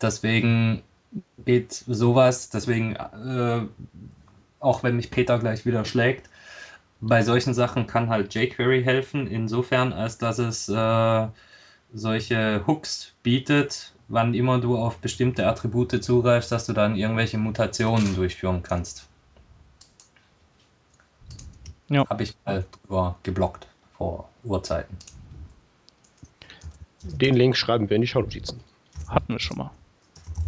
[0.00, 0.82] Deswegen
[1.44, 3.62] geht sowas, deswegen, äh,
[4.60, 6.28] auch wenn mich Peter gleich wieder schlägt,
[7.00, 11.28] bei solchen Sachen kann halt jQuery helfen, insofern, als dass es äh,
[11.92, 18.14] solche Hooks bietet, wann immer du auf bestimmte Attribute zugreifst, dass du dann irgendwelche Mutationen
[18.14, 19.08] durchführen kannst.
[21.88, 22.06] Ja.
[22.08, 24.96] Habe ich mal drüber geblockt vor Urzeiten.
[27.02, 28.60] Den Link schreiben wir in die Schaunotizen.
[29.08, 29.70] Hatten wir schon mal.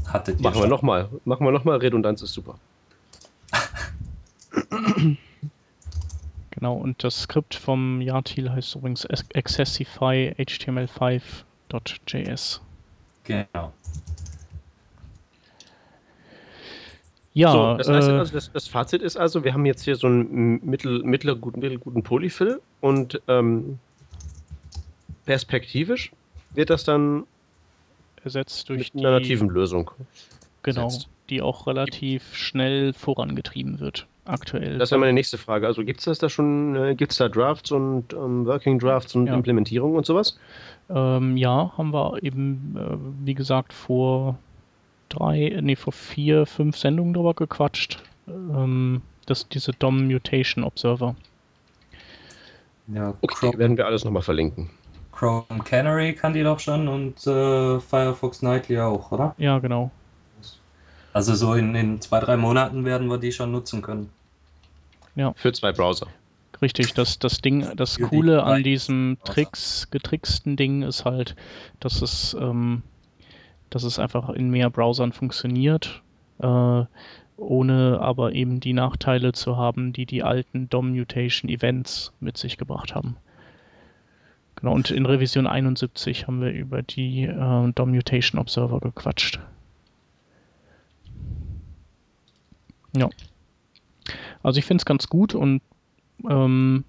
[0.06, 1.08] Hattet Machen wir nochmal.
[1.24, 1.78] Machen wir nochmal.
[1.78, 2.54] Redundanz ist super.
[6.50, 12.60] genau, und das Skript vom Yartil heißt übrigens Accessify HTML5.js.
[13.24, 13.72] Genau.
[17.34, 19.96] Ja, so, das, heißt, äh, also das, das, Fazit ist also, wir haben jetzt hier
[19.96, 23.78] so einen mittel, mittelguten, mittelguten Polyfill und ähm,
[25.24, 26.12] perspektivisch
[26.50, 27.24] wird das dann
[28.22, 29.90] ersetzt durch Mit einer nativen Lösung.
[30.62, 31.08] Genau, ersetzt.
[31.30, 34.78] die auch relativ schnell vorangetrieben wird aktuell.
[34.78, 35.66] Das wäre meine nächste Frage.
[35.66, 39.14] Also gibt es das da schon, äh, gibt es da Drafts und ähm, Working Drafts
[39.14, 39.34] und ja.
[39.34, 40.38] Implementierung und sowas?
[40.90, 44.38] Ähm, ja, haben wir eben, äh, wie gesagt, vor
[45.08, 48.02] drei, nee, vor vier, fünf Sendungen drüber gequatscht.
[48.28, 51.14] Ähm, das, diese DOM Mutation Observer.
[52.88, 54.70] Ja, okay, werden wir alles nochmal verlinken.
[55.12, 59.34] Chrome Canary kann die doch schon und äh, Firefox Nightly auch, oder?
[59.38, 59.90] Ja, genau.
[61.12, 64.10] Also so in, in zwei, drei Monaten werden wir die schon nutzen können.
[65.14, 65.32] Ja.
[65.34, 66.06] Für zwei Browser.
[66.62, 71.34] Richtig, das, das Ding, das Für Coole die an diesem Tricks, getricksten Ding ist halt,
[71.80, 72.82] dass es, ähm,
[73.68, 76.02] dass es einfach in mehr Browsern funktioniert,
[76.38, 76.84] äh,
[77.36, 83.16] ohne aber eben die Nachteile zu haben, die die alten DOM-Mutation-Events mit sich gebracht haben.
[84.54, 89.40] Genau, und in Revision 71 haben wir über die äh, DOM Mutation Observer gequatscht.
[92.96, 93.08] Ja.
[94.42, 95.62] Also ich finde es ganz gut und
[96.28, 96.84] ähm,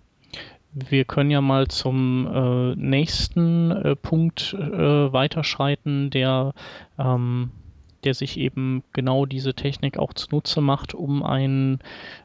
[0.74, 6.54] wir können ja mal zum äh, nächsten äh, Punkt äh, weiterschreiten, der,
[6.98, 7.52] ähm,
[8.04, 11.80] der sich eben genau diese Technik auch zunutze macht, um einen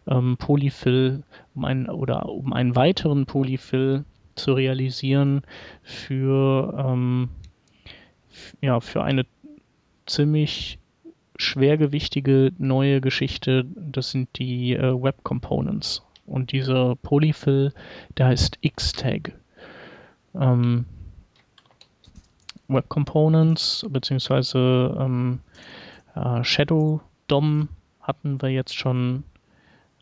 [0.06, 5.42] ähm, Polyfill, um einen oder um einen weiteren Polyfill zu realisieren
[5.82, 7.28] für, ähm,
[8.62, 9.26] ja, für eine
[10.06, 10.78] ziemlich
[11.38, 13.64] schwergewichtige neue Geschichte.
[13.74, 16.04] Das sind die äh, Web Components.
[16.26, 17.72] Und dieser Polyfill,
[18.18, 19.32] der heißt Xtag.
[20.34, 20.84] Ähm,
[22.68, 25.40] Web Components beziehungsweise ähm,
[26.14, 27.68] äh, Shadow DOM
[28.02, 29.24] hatten wir jetzt schon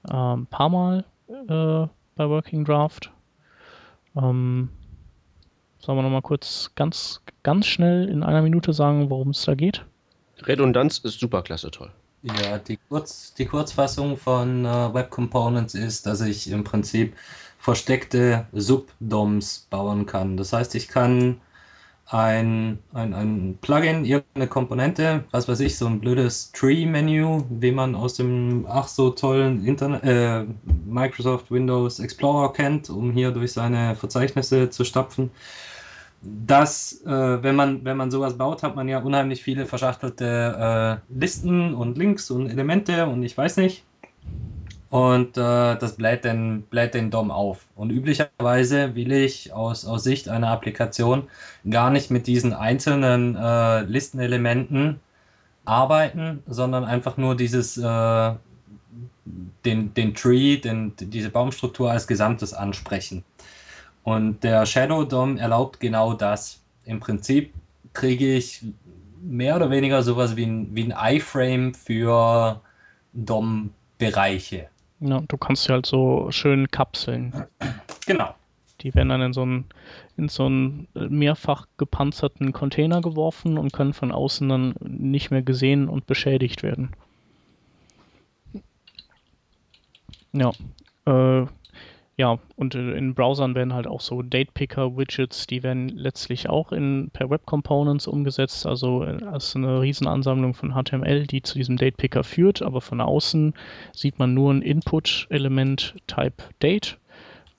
[0.08, 3.12] äh, ein paar Mal äh, bei Working Draft.
[4.16, 4.70] Ähm,
[5.86, 9.84] Sollen wir nochmal kurz ganz, ganz schnell in einer Minute sagen, worum es da geht?
[10.42, 11.90] Redundanz ist super klasse toll.
[12.22, 17.14] Ja, die, Kurz, die Kurzfassung von äh, Web Components ist, dass ich im Prinzip
[17.58, 20.36] versteckte Subdoms bauen kann.
[20.36, 21.40] Das heißt, ich kann
[22.06, 27.94] ein, ein, ein Plugin, irgendeine Komponente, was weiß ich, so ein blödes Tree-Menü, wie man
[27.94, 30.44] aus dem ach so tollen Internet, äh,
[30.84, 35.30] Microsoft Windows Explorer kennt, um hier durch seine Verzeichnisse zu stapfen.
[36.46, 41.18] Das, äh, wenn, man, wenn man sowas baut, hat man ja unheimlich viele verschachtelte äh,
[41.18, 43.84] Listen und Links und Elemente und ich weiß nicht
[44.90, 47.66] und äh, das bläht den, bläht den DOM auf.
[47.74, 51.24] Und üblicherweise will ich aus, aus Sicht einer Applikation
[51.68, 55.00] gar nicht mit diesen einzelnen äh, Listenelementen
[55.64, 58.32] arbeiten, sondern einfach nur dieses, äh,
[59.64, 63.24] den, den Tree, den, diese Baumstruktur als Gesamtes ansprechen.
[64.06, 66.62] Und der Shadow DOM erlaubt genau das.
[66.84, 67.52] Im Prinzip
[67.92, 68.64] kriege ich
[69.20, 72.60] mehr oder weniger sowas wie ein, wie ein iFrame für
[73.14, 74.68] DOM-Bereiche.
[75.00, 77.32] Ja, du kannst sie halt so schön kapseln.
[78.06, 78.32] Genau.
[78.82, 79.64] Die werden dann in so einen,
[80.16, 85.88] in so einen mehrfach gepanzerten Container geworfen und können von außen dann nicht mehr gesehen
[85.88, 86.92] und beschädigt werden.
[90.32, 90.52] Ja,
[91.06, 91.46] äh,
[92.16, 97.10] ja, und äh, in Browsern werden halt auch so Date-Picker-Widgets, die werden letztlich auch in,
[97.12, 102.24] per Web Components umgesetzt, also äh, als eine Riesenansammlung von HTML, die zu diesem Date-Picker
[102.24, 103.54] führt, aber von außen
[103.92, 106.98] sieht man nur ein Input-Element Type Date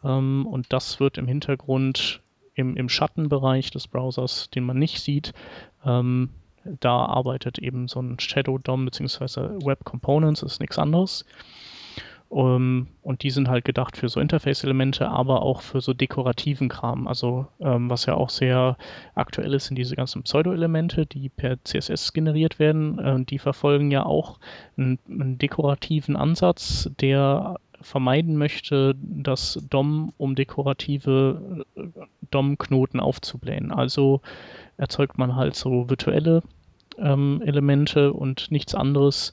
[0.04, 2.22] ähm, und das wird im Hintergrund
[2.56, 5.34] im, im Schattenbereich des Browsers, den man nicht sieht,
[5.86, 6.30] ähm,
[6.80, 9.66] da arbeitet eben so ein Shadow DOM bzw.
[9.66, 11.26] Web Components, ist nichts anderes.
[12.30, 16.68] Um, ähm, und die sind halt gedacht für so Interface-Elemente, aber auch für so dekorativen
[16.68, 17.08] Kram.
[17.08, 18.78] Also ähm, was ja auch sehr
[19.16, 23.00] aktuell ist, sind diese ganzen Pseudo-Elemente, die per CSS generiert werden.
[23.00, 24.40] Äh, die verfolgen ja auch
[24.78, 31.84] einen, einen, dekorativen Ansatz, der vermeiden möchte, das DOM um dekorative äh,
[32.32, 33.72] DOM-Knoten aufzublähen.
[33.72, 34.20] Also
[34.76, 36.44] erzeugt man halt so virtuelle
[36.98, 39.32] ähm, Elemente und nichts anderes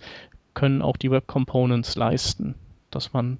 [0.52, 2.54] können auch die Web Components leisten
[2.94, 3.38] dass man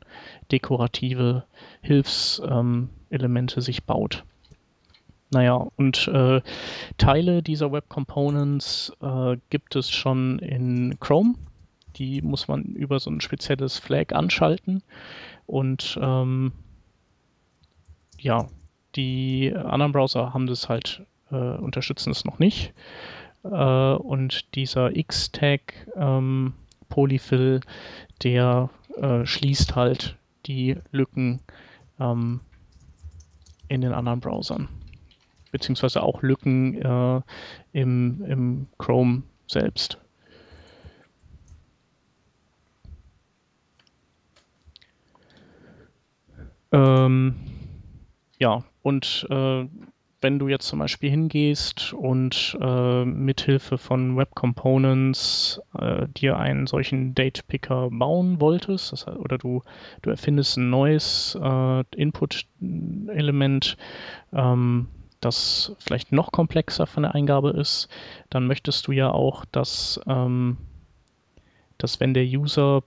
[0.51, 1.45] dekorative
[1.83, 4.25] Hilfselemente sich baut.
[5.31, 6.41] Naja, und äh,
[6.97, 11.35] Teile dieser Web Components äh, gibt es schon in Chrome.
[11.97, 14.83] Die muss man über so ein spezielles Flag anschalten.
[15.47, 16.53] Und ähm,
[18.19, 18.47] ja,
[18.95, 22.73] die anderen Browser haben das halt, äh, unterstützen es noch nicht.
[23.45, 26.55] Äh, und dieser X-Tag ähm,
[26.89, 27.61] Polyfill,
[28.23, 31.41] der äh, schließt halt die Lücken
[31.99, 32.41] ähm,
[33.69, 34.69] in den anderen Browsern.
[35.51, 37.21] Beziehungsweise auch Lücken äh,
[37.73, 39.99] im, im Chrome selbst.
[46.73, 47.37] Ähm,
[48.41, 49.69] ja, und äh,
[50.25, 56.67] wenn du jetzt zum Beispiel hingehst und äh, mithilfe von Web Components äh, dir einen
[56.67, 59.63] solchen Date Picker bauen wolltest, das oder du,
[60.01, 63.77] du erfindest ein neues äh, Input-Element,
[64.33, 64.89] ähm,
[65.21, 67.89] das vielleicht noch komplexer von der Eingabe ist,
[68.31, 70.57] dann möchtest du ja auch, dass, ähm,
[71.77, 72.83] dass wenn der User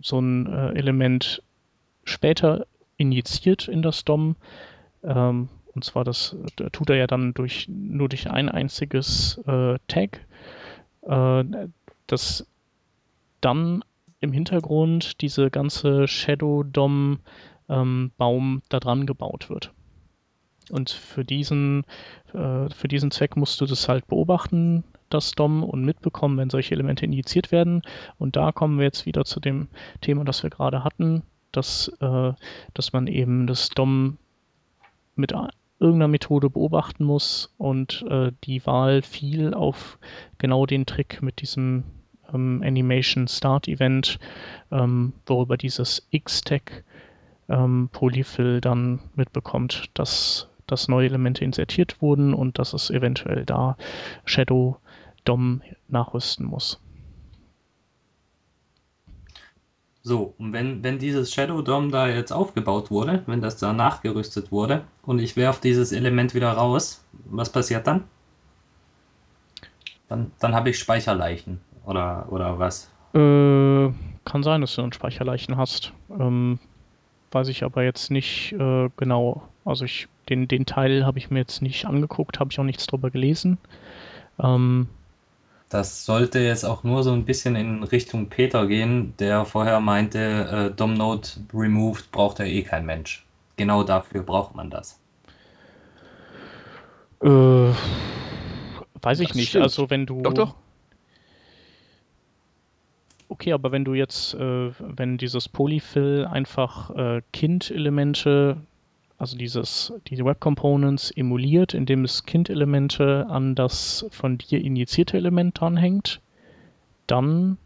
[0.00, 1.42] so ein äh, Element
[2.04, 2.64] später
[2.96, 4.36] injiziert in das DOM,
[5.02, 6.36] ähm, und zwar das
[6.72, 10.26] tut er ja dann durch nur durch ein einziges äh, Tag,
[11.02, 11.44] äh,
[12.06, 12.46] dass
[13.40, 13.84] dann
[14.20, 17.20] im Hintergrund diese ganze Shadow DOM
[17.68, 19.72] ähm, Baum da dran gebaut wird.
[20.70, 21.84] Und für diesen,
[22.34, 26.74] äh, für diesen Zweck musst du das halt beobachten, das DOM, und mitbekommen, wenn solche
[26.74, 27.82] Elemente injiziert werden.
[28.18, 29.68] Und da kommen wir jetzt wieder zu dem
[30.00, 32.32] Thema, das wir gerade hatten, dass, äh,
[32.74, 34.18] dass man eben das DOM
[35.18, 35.32] mit
[35.80, 39.98] irgendeiner Methode beobachten muss und äh, die Wahl fiel auf
[40.38, 41.84] genau den Trick mit diesem
[42.32, 44.18] ähm, Animation Start Event,
[44.70, 46.84] ähm, worüber dieses X-Tag
[47.48, 53.76] ähm, Polyfill dann mitbekommt, dass, dass neue Elemente insertiert wurden und dass es eventuell da
[54.24, 54.78] Shadow
[55.24, 56.80] DOM nachrüsten muss.
[60.08, 64.50] So, und wenn, wenn dieses Shadow DOM da jetzt aufgebaut wurde, wenn das da nachgerüstet
[64.50, 68.04] wurde und ich werfe dieses Element wieder raus, was passiert dann?
[70.08, 72.90] Dann, dann habe ich Speicherleichen oder, oder was?
[73.12, 73.92] Äh,
[74.24, 75.92] kann sein, dass du einen Speicherleichen hast.
[76.08, 76.58] Ähm,
[77.30, 79.42] weiß ich aber jetzt nicht äh, genau.
[79.66, 82.86] Also ich den, den Teil habe ich mir jetzt nicht angeguckt, habe ich auch nichts
[82.86, 83.58] drüber gelesen.
[84.42, 84.88] Ähm,
[85.68, 90.70] das sollte jetzt auch nur so ein bisschen in Richtung Peter gehen, der vorher meinte,
[90.72, 93.26] äh, DOM-Node removed braucht ja eh kein Mensch.
[93.56, 95.00] Genau dafür braucht man das.
[97.22, 97.28] Äh,
[99.02, 99.48] weiß ich das nicht.
[99.50, 99.64] Stimmt.
[99.64, 100.22] Also wenn du.
[100.22, 100.54] Doch, doch.
[103.28, 108.56] Okay, aber wenn du jetzt, äh, wenn dieses Polyfill einfach äh, Kind-Elemente,
[109.18, 115.60] also dieses, diese Web Components emuliert, indem es Kind-Elemente an das von dir injizierte Element
[115.60, 116.20] dranhängt,
[117.08, 117.58] dann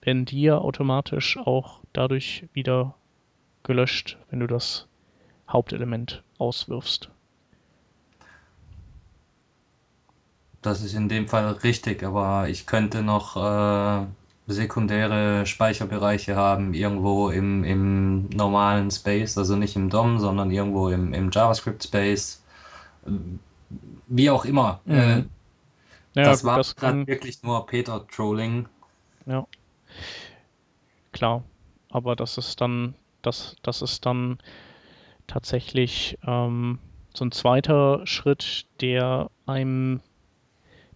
[0.00, 2.94] werden die ja automatisch auch dadurch wieder
[3.62, 4.88] gelöscht, wenn du das
[5.48, 7.08] Hauptelement auswirfst.
[10.60, 14.06] Das ist in dem Fall richtig, aber ich könnte noch äh,
[14.48, 21.12] sekundäre Speicherbereiche haben, irgendwo im, im normalen Space, also nicht im DOM, sondern irgendwo im,
[21.12, 22.42] im JavaScript-Space.
[24.06, 24.80] Wie auch immer.
[24.86, 24.94] Mhm.
[24.94, 25.16] Äh,
[26.14, 28.66] ja, das war gerade wirklich nur Peter-Trolling.
[29.26, 29.46] Ja.
[31.12, 31.44] Klar.
[31.90, 34.38] Aber das ist dann, das, das ist dann
[35.26, 36.78] tatsächlich ähm,
[37.14, 40.00] so ein zweiter Schritt, der einem,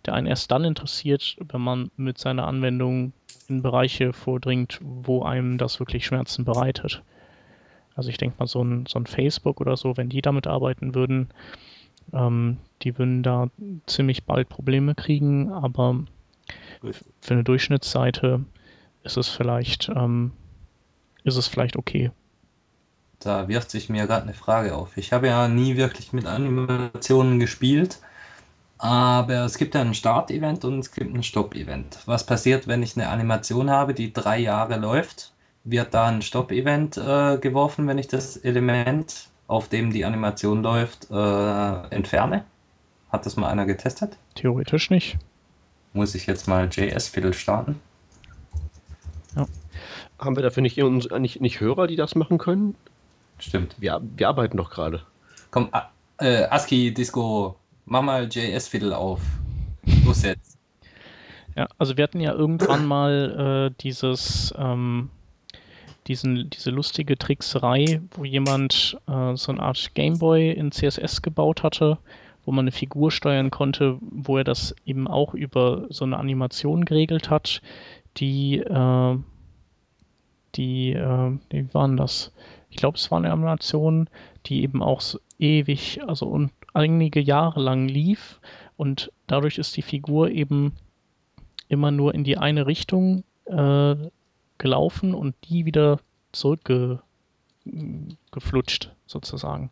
[0.07, 3.13] der einen erst dann interessiert, wenn man mit seiner Anwendung
[3.53, 7.03] in Bereiche vordringt, wo einem das wirklich Schmerzen bereitet.
[7.95, 10.95] Also ich denke mal, so ein, so ein Facebook oder so, wenn die damit arbeiten
[10.95, 11.29] würden,
[12.13, 13.49] ähm, die würden da
[13.87, 16.05] ziemlich bald Probleme kriegen, aber
[17.21, 18.45] für eine Durchschnittsseite
[19.05, 20.33] ist es vielleicht, ähm,
[21.25, 22.11] ist es vielleicht okay.
[23.19, 24.97] Da wirft sich mir gerade eine Frage auf.
[24.97, 28.01] Ich habe ja nie wirklich mit Animationen gespielt.
[28.83, 31.99] Aber es gibt ja ein Start-Event und es gibt ein Stopp-Event.
[32.07, 35.33] Was passiert, wenn ich eine Animation habe, die drei Jahre läuft?
[35.63, 41.09] Wird da ein Stopp-Event äh, geworfen, wenn ich das Element, auf dem die Animation läuft,
[41.13, 42.45] äh, entferne?
[43.13, 44.17] Hat das mal einer getestet?
[44.35, 45.17] Theoretisch nicht.
[45.93, 47.81] Muss ich jetzt mal JS-Fiddle starten?
[49.37, 49.47] Ja.
[50.19, 52.75] Haben wir dafür nicht, nicht, nicht Hörer, die das machen können?
[53.39, 53.77] Stimmt.
[53.79, 55.05] Wir, wir arbeiten doch gerade.
[55.53, 55.71] Komm,
[56.19, 57.55] äh, ASCII Disco
[57.85, 59.21] Mach mal JS-Fiddle auf.
[60.05, 60.59] Los jetzt.
[61.57, 65.11] Ja, also wir hatten ja irgendwann mal äh, dieses, ähm,
[66.07, 71.99] diesen, diese lustige Trickserei, wo jemand äh, so eine Art Gameboy in CSS gebaut hatte,
[72.45, 76.85] wo man eine Figur steuern konnte, wo er das eben auch über so eine Animation
[76.85, 77.61] geregelt hat,
[78.17, 79.19] die, äh,
[80.55, 82.33] die, äh, wie waren das?
[82.71, 84.09] Ich glaube, es war eine Animation,
[84.47, 88.41] die eben auch so ewig, also und einige Jahre lang lief
[88.77, 90.73] und dadurch ist die Figur eben
[91.69, 93.97] immer nur in die eine Richtung äh,
[94.59, 95.99] gelaufen und die wieder
[96.33, 97.03] zurückgeflutscht
[99.07, 99.71] sozusagen,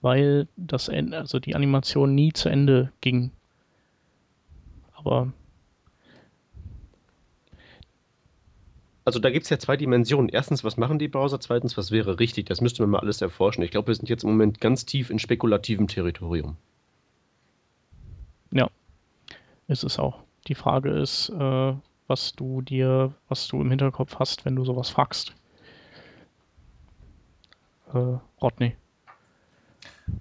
[0.00, 3.30] weil das also die Animation nie zu Ende ging.
[4.94, 5.32] Aber
[9.04, 10.28] also da gibt es ja zwei Dimensionen.
[10.28, 11.40] Erstens, was machen die Browser?
[11.40, 12.46] Zweitens, was wäre richtig?
[12.46, 13.62] Das müsste man mal alles erforschen.
[13.62, 16.56] Ich glaube, wir sind jetzt im Moment ganz tief in spekulativem Territorium.
[18.52, 18.70] Ja,
[19.66, 20.20] ist es auch.
[20.46, 21.74] Die Frage ist, äh,
[22.06, 25.34] was du dir, was du im Hinterkopf hast, wenn du sowas fragst.
[27.92, 28.76] Äh, Rodney.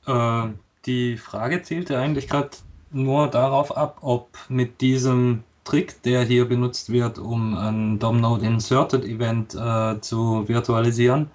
[0.06, 0.48] Äh,
[0.86, 2.52] die Frage zielte eigentlich gerade
[2.92, 9.06] nur darauf ab, ob mit diesem Trick, der hier benutzt wird, um ein DOM-Node Inserted
[9.06, 11.30] Event äh, zu virtualisieren,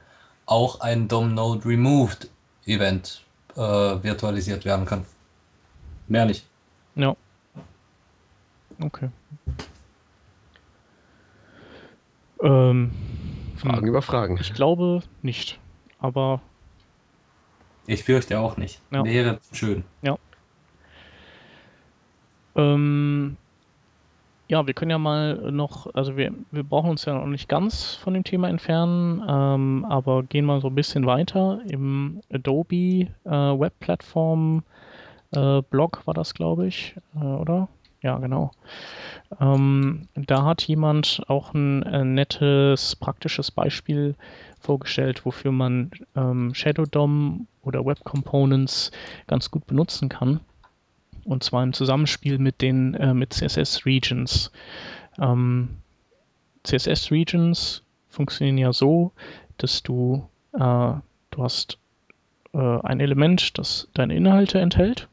[0.46, 2.28] auch ein DOM-Node Removed
[2.66, 3.24] Event
[3.54, 5.04] äh, virtualisiert werden kann.
[6.08, 6.46] Mehr nicht.
[6.94, 7.16] Ja.
[8.80, 9.08] Okay.
[12.42, 12.90] Ähm,
[13.56, 13.88] Fragen hm.
[13.88, 14.38] über Fragen.
[14.40, 15.58] Ich glaube nicht,
[15.98, 16.40] aber.
[17.86, 18.80] Ich fürchte auch nicht.
[18.90, 19.04] Ja.
[19.04, 19.84] Wäre schön.
[20.02, 20.18] Ja.
[22.56, 23.36] Ähm,
[24.48, 27.94] ja, wir können ja mal noch, also wir, wir brauchen uns ja noch nicht ganz
[27.96, 31.60] von dem Thema entfernen, ähm, aber gehen mal so ein bisschen weiter.
[31.68, 34.62] Im Adobe äh, Web Platform
[35.34, 37.68] äh, Blog war das, glaube ich, äh, oder?
[38.02, 38.52] Ja, genau.
[39.40, 44.14] Ähm, da hat jemand auch ein, äh, nettes, praktisches Beispiel
[44.60, 48.92] vorgestellt, wofür man ähm, Shadow DOM oder Web Components
[49.26, 50.40] ganz gut benutzen kann
[51.26, 54.50] und zwar im Zusammenspiel mit den äh, mit CSS Regions.
[55.18, 55.68] Ähm,
[56.64, 59.12] CSS Regions funktionieren ja so,
[59.58, 61.78] dass du äh, du hast
[62.54, 65.08] äh, ein Element, das deine Inhalte enthält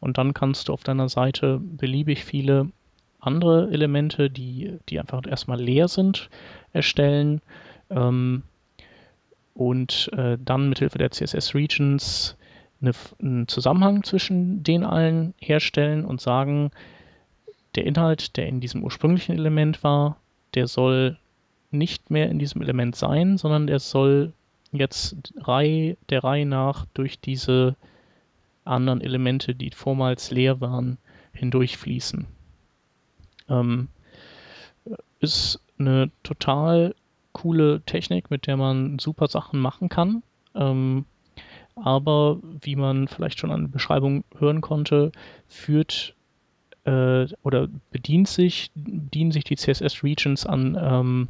[0.00, 2.70] und dann kannst du auf deiner Seite beliebig viele
[3.20, 6.30] andere Elemente, die, die einfach erstmal leer sind,
[6.72, 7.40] erstellen
[7.90, 8.42] ähm,
[9.54, 12.36] und äh, dann mithilfe der CSS Regions
[12.80, 16.70] eine, einen Zusammenhang zwischen den allen herstellen und sagen,
[17.74, 20.16] der Inhalt, der in diesem ursprünglichen Element war,
[20.54, 21.18] der soll
[21.70, 24.32] nicht mehr in diesem Element sein, sondern der soll
[24.72, 27.76] jetzt Reihe, der Reihe nach durch diese
[28.64, 30.98] anderen Elemente, die vormals leer waren,
[31.32, 32.26] hindurchfließen.
[33.48, 33.88] Ähm,
[35.20, 36.94] ist eine total
[37.32, 40.22] coole Technik, mit der man super Sachen machen kann.
[40.54, 41.06] Ähm,
[41.84, 45.12] aber wie man vielleicht schon an der Beschreibung hören konnte,
[45.46, 46.14] führt
[46.84, 51.28] äh, oder bedient sich, bedienen sich die CSS-Regions an, ähm,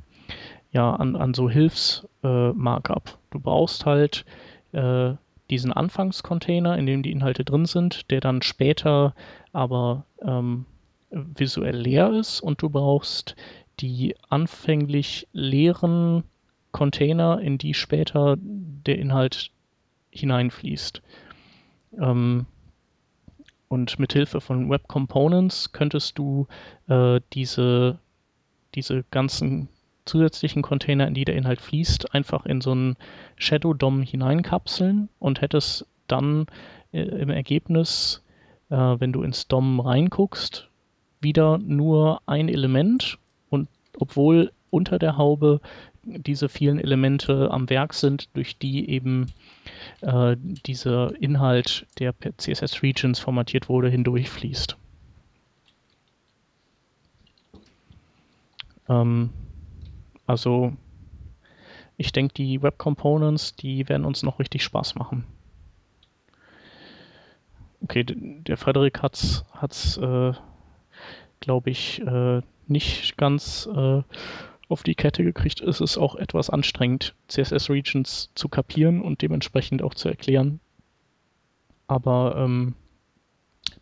[0.73, 3.09] ja, an, an so Hilfs-Markup.
[3.09, 4.25] Äh, du brauchst halt
[4.73, 5.15] äh,
[5.51, 9.15] diesen Anfangscontainer, in dem die Inhalte drin sind, der dann später
[9.53, 10.67] aber ähm,
[11.11, 13.35] visuell leer ist und du brauchst
[13.81, 16.25] die anfänglich leeren
[16.73, 19.51] Container, in die später der Inhalt
[20.11, 21.03] hineinfließt.
[22.01, 22.47] Ähm,
[23.69, 26.47] und mit Hilfe von Web Components könntest du
[26.89, 27.99] äh, diese,
[28.75, 29.69] diese ganzen
[30.07, 32.97] zusätzlichen Container, in die der Inhalt fließt, einfach in so einen
[33.37, 36.47] Shadow DOM hineinkapseln und hättest dann
[36.93, 38.23] äh, im Ergebnis,
[38.71, 40.69] äh, wenn du ins DOM reinguckst,
[41.21, 43.19] wieder nur ein Element
[43.51, 45.61] und obwohl unter der Haube
[46.05, 49.27] diese vielen Elemente am Werk sind, durch die eben
[50.03, 54.77] äh, dieser Inhalt, der per CSS Regions formatiert wurde, hindurchfließt.
[58.89, 59.31] Ähm,
[60.27, 60.73] also
[61.97, 65.25] ich denke, die Web Components, die werden uns noch richtig Spaß machen.
[67.83, 70.33] Okay, der Frederik hat es, äh,
[71.41, 74.03] glaube ich, äh, nicht ganz äh,
[74.69, 75.61] auf die Kette gekriegt.
[75.61, 80.61] Es ist auch etwas anstrengend, CSS-Regions zu kapieren und dementsprechend auch zu erklären.
[81.87, 82.75] Aber ähm,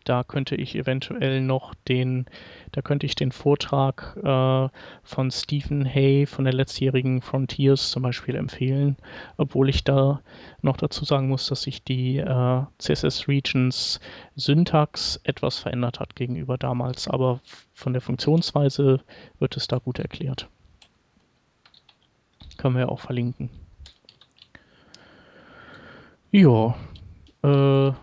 [0.05, 2.25] da könnte ich eventuell noch den,
[2.71, 4.69] da könnte ich den Vortrag äh,
[5.03, 8.95] von Stephen Hay von der letztjährigen Frontiers zum Beispiel empfehlen,
[9.35, 10.21] obwohl ich da
[10.61, 13.99] noch dazu sagen muss, dass sich die äh, CSS Regions
[14.35, 17.41] Syntax etwas verändert hat gegenüber damals, aber
[17.73, 19.01] von der Funktionsweise
[19.39, 20.49] wird es da gut erklärt.
[22.57, 23.49] Können wir ja auch verlinken.
[26.31, 26.75] Ja,
[27.43, 27.93] äh,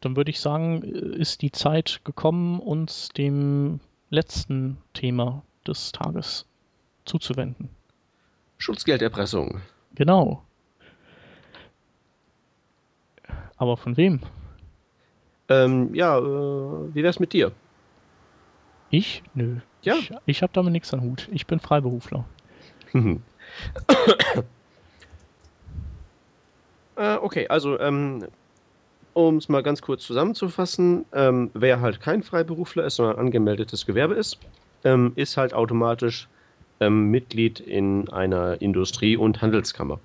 [0.00, 3.80] dann würde ich sagen, ist die Zeit gekommen, uns dem
[4.10, 6.46] letzten Thema des Tages
[7.04, 7.68] zuzuwenden.
[8.58, 9.60] Schutzgelderpressung.
[9.94, 10.42] Genau.
[13.56, 14.20] Aber von wem?
[15.48, 17.52] Ähm, ja, äh, wie wär's mit dir?
[18.90, 19.22] Ich?
[19.34, 19.56] Nö.
[19.82, 19.96] Ja.
[19.96, 21.28] Ich, ich habe damit nichts am Hut.
[21.32, 22.24] Ich bin Freiberufler.
[26.96, 28.26] Äh, okay, also ähm,
[29.14, 34.14] um es mal ganz kurz zusammenzufassen, ähm, wer halt kein Freiberufler ist, sondern angemeldetes Gewerbe
[34.14, 34.38] ist,
[34.84, 36.28] ähm, ist halt automatisch
[36.80, 40.00] ähm, Mitglied in einer Industrie- und Handelskammer.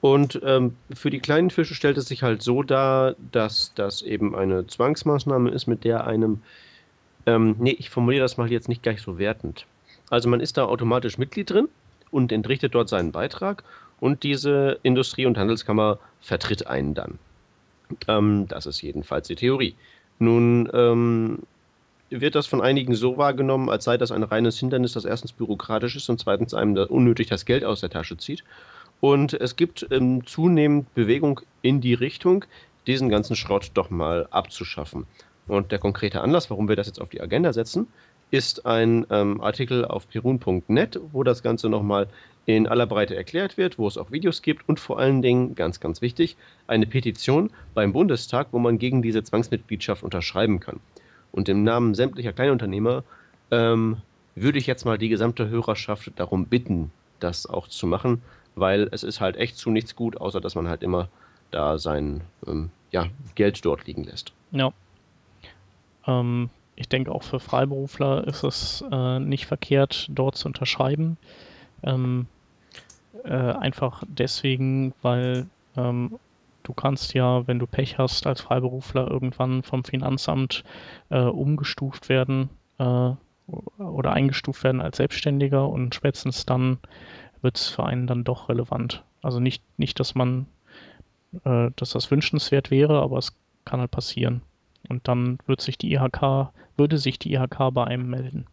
[0.00, 4.34] Und ähm, für die kleinen Fische stellt es sich halt so dar, dass das eben
[4.34, 6.42] eine Zwangsmaßnahme ist, mit der einem,
[7.26, 9.66] ähm, nee, ich formuliere das mal jetzt nicht gleich so wertend.
[10.10, 11.68] Also man ist da automatisch Mitglied drin
[12.12, 13.64] und entrichtet dort seinen Beitrag
[13.98, 17.18] und diese Industrie- und Handelskammer vertritt einen dann.
[18.06, 19.74] Ähm, das ist jedenfalls die Theorie.
[20.18, 21.40] Nun ähm,
[22.10, 25.96] wird das von einigen so wahrgenommen, als sei das ein reines Hindernis, das erstens bürokratisch
[25.96, 28.44] ist und zweitens einem da unnötig das Geld aus der Tasche zieht.
[29.00, 32.44] Und es gibt ähm, zunehmend Bewegung in die Richtung,
[32.86, 35.06] diesen ganzen Schrott doch mal abzuschaffen.
[35.48, 37.88] Und der konkrete Anlass, warum wir das jetzt auf die Agenda setzen,
[38.32, 42.08] ist ein ähm, Artikel auf perun.net, wo das Ganze nochmal
[42.46, 45.80] in aller Breite erklärt wird, wo es auch Videos gibt und vor allen Dingen, ganz,
[45.80, 50.80] ganz wichtig, eine Petition beim Bundestag, wo man gegen diese Zwangsmitgliedschaft unterschreiben kann.
[51.30, 53.04] Und im Namen sämtlicher Kleinunternehmer
[53.50, 53.98] ähm,
[54.34, 58.22] würde ich jetzt mal die gesamte Hörerschaft darum bitten, das auch zu machen,
[58.54, 61.08] weil es ist halt echt zu nichts gut, außer dass man halt immer
[61.50, 64.32] da sein ähm, ja, Geld dort liegen lässt.
[64.52, 64.72] Ja.
[66.06, 66.48] Ähm,
[66.82, 71.16] ich denke auch für Freiberufler ist es äh, nicht verkehrt, dort zu unterschreiben.
[71.84, 72.26] Ähm,
[73.24, 76.18] äh, einfach deswegen, weil ähm,
[76.64, 80.64] du kannst ja, wenn du Pech hast, als Freiberufler irgendwann vom Finanzamt
[81.10, 83.10] äh, umgestuft werden äh,
[83.78, 86.78] oder eingestuft werden als Selbstständiger und spätestens dann
[87.42, 89.04] wird es für einen dann doch relevant.
[89.22, 90.46] Also nicht, nicht dass man,
[91.44, 94.42] äh, dass das wünschenswert wäre, aber es kann halt passieren.
[94.88, 98.46] Und dann wird sich die IHK, würde sich die IHK bei einem melden.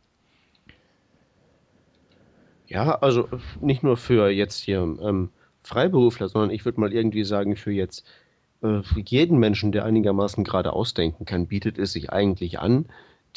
[2.68, 3.28] Ja, also
[3.62, 5.30] nicht nur für jetzt hier ähm,
[5.64, 8.08] Freiberufler, sondern ich würde mal irgendwie sagen, für jetzt
[8.62, 12.86] äh, für jeden Menschen, der einigermaßen gerade ausdenken kann, bietet es sich eigentlich an,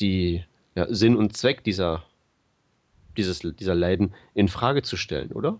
[0.00, 2.02] die ja, Sinn und Zweck dieser,
[3.16, 5.58] dieses, dieser Läden in Frage zu stellen, oder?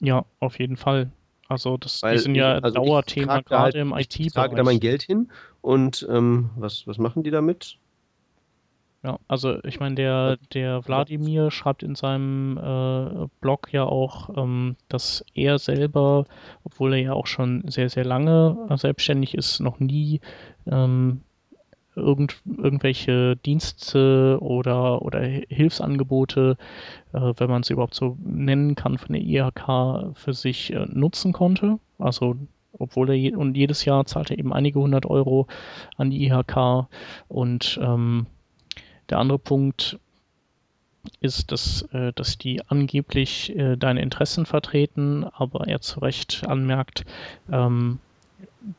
[0.00, 1.10] Ja, auf jeden Fall.
[1.48, 4.62] Also das Weil die sind ja also Dauerthema da halt- gerade im Ich trage da
[4.62, 4.80] mein IT-Bereich.
[4.80, 5.30] Geld hin
[5.60, 7.78] und ähm, was, was machen die damit?
[9.02, 14.76] Ja, also ich meine, der, der Wladimir schreibt in seinem äh, Blog ja auch, ähm,
[14.88, 16.24] dass er selber,
[16.64, 20.20] obwohl er ja auch schon sehr, sehr lange selbstständig ist, noch nie
[20.66, 21.20] ähm,
[21.96, 26.56] irgend, irgendwelche Dienste oder, oder Hilfsangebote,
[27.12, 31.32] äh, wenn man es überhaupt so nennen kann, von der IHK für sich äh, nutzen
[31.32, 31.78] konnte.
[31.98, 32.36] Also
[32.78, 35.46] obwohl er je, und jedes Jahr zahlt er eben einige hundert Euro
[35.96, 36.88] an die IHK
[37.28, 38.26] und ähm,
[39.10, 39.98] der andere Punkt
[41.20, 47.04] ist, dass, äh, dass die angeblich äh, deine Interessen vertreten, aber er zu Recht anmerkt,
[47.52, 47.98] ähm,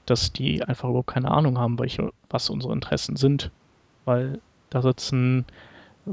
[0.06, 3.52] dass die einfach überhaupt keine Ahnung haben, welche, was unsere Interessen sind.
[4.06, 4.40] Weil
[4.70, 5.46] da sitzen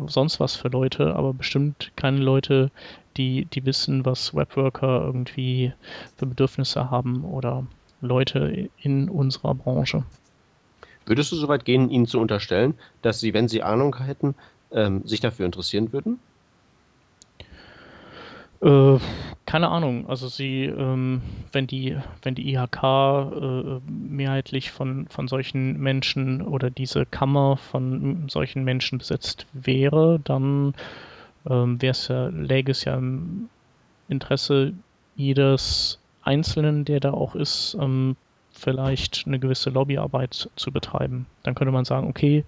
[0.06, 2.70] sonst was für Leute, aber bestimmt keine Leute,
[3.16, 5.72] die, die wissen, was Webworker irgendwie
[6.16, 7.66] für Bedürfnisse haben oder
[8.00, 10.04] Leute in unserer Branche.
[11.06, 14.34] Würdest du so weit gehen, ihnen zu unterstellen, dass sie, wenn sie Ahnung hätten,
[14.70, 16.18] ähm, sich dafür interessieren würden?
[18.62, 18.98] Äh,
[19.52, 20.08] keine Ahnung.
[20.08, 21.20] Also sie, ähm,
[21.52, 28.30] wenn die, wenn die IHK äh, mehrheitlich von, von solchen Menschen oder diese Kammer von
[28.30, 30.72] solchen Menschen besetzt wäre, dann
[31.50, 33.50] ähm, wäre es ja, läge es ja im
[34.08, 34.72] Interesse
[35.16, 38.16] jedes Einzelnen, der da auch ist, ähm,
[38.52, 41.26] vielleicht eine gewisse Lobbyarbeit zu betreiben.
[41.42, 42.42] Dann könnte man sagen, okay,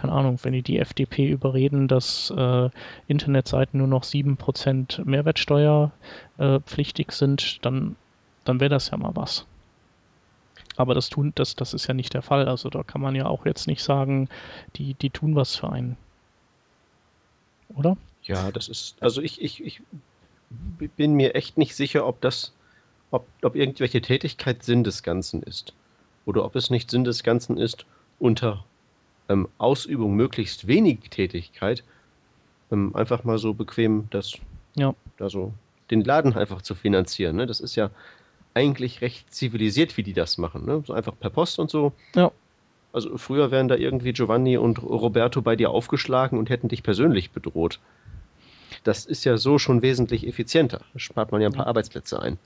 [0.00, 2.70] keine Ahnung, wenn die die FDP überreden, dass äh,
[3.06, 5.92] Internetseiten nur noch 7% Mehrwertsteuer
[6.38, 7.96] äh, pflichtig sind, dann,
[8.44, 9.46] dann wäre das ja mal was.
[10.76, 12.48] Aber das tun, das, das ist ja nicht der Fall.
[12.48, 14.30] Also da kann man ja auch jetzt nicht sagen,
[14.76, 15.98] die, die tun was für einen.
[17.76, 17.98] Oder?
[18.22, 19.82] Ja, das ist, also ich, ich, ich
[20.96, 22.54] bin mir echt nicht sicher, ob das,
[23.10, 25.74] ob, ob irgendwelche Tätigkeit Sinn des Ganzen ist.
[26.24, 27.84] Oder ob es nicht Sinn des Ganzen ist,
[28.18, 28.64] unter
[29.30, 31.82] ähm, Ausübung möglichst wenig Tätigkeit
[32.70, 34.34] ähm, einfach mal so bequem das,
[34.74, 34.94] Ja.
[35.16, 35.52] da so
[35.90, 37.36] den Laden einfach zu finanzieren.
[37.36, 37.46] Ne?
[37.46, 37.90] Das ist ja
[38.54, 40.66] eigentlich recht zivilisiert, wie die das machen.
[40.66, 40.82] Ne?
[40.86, 41.92] So einfach per Post und so.
[42.14, 42.30] Ja.
[42.92, 47.30] Also früher wären da irgendwie Giovanni und Roberto bei dir aufgeschlagen und hätten dich persönlich
[47.30, 47.78] bedroht.
[48.82, 50.80] Das ist ja so schon wesentlich effizienter.
[50.92, 52.38] Da spart man ja ein paar Arbeitsplätze ein.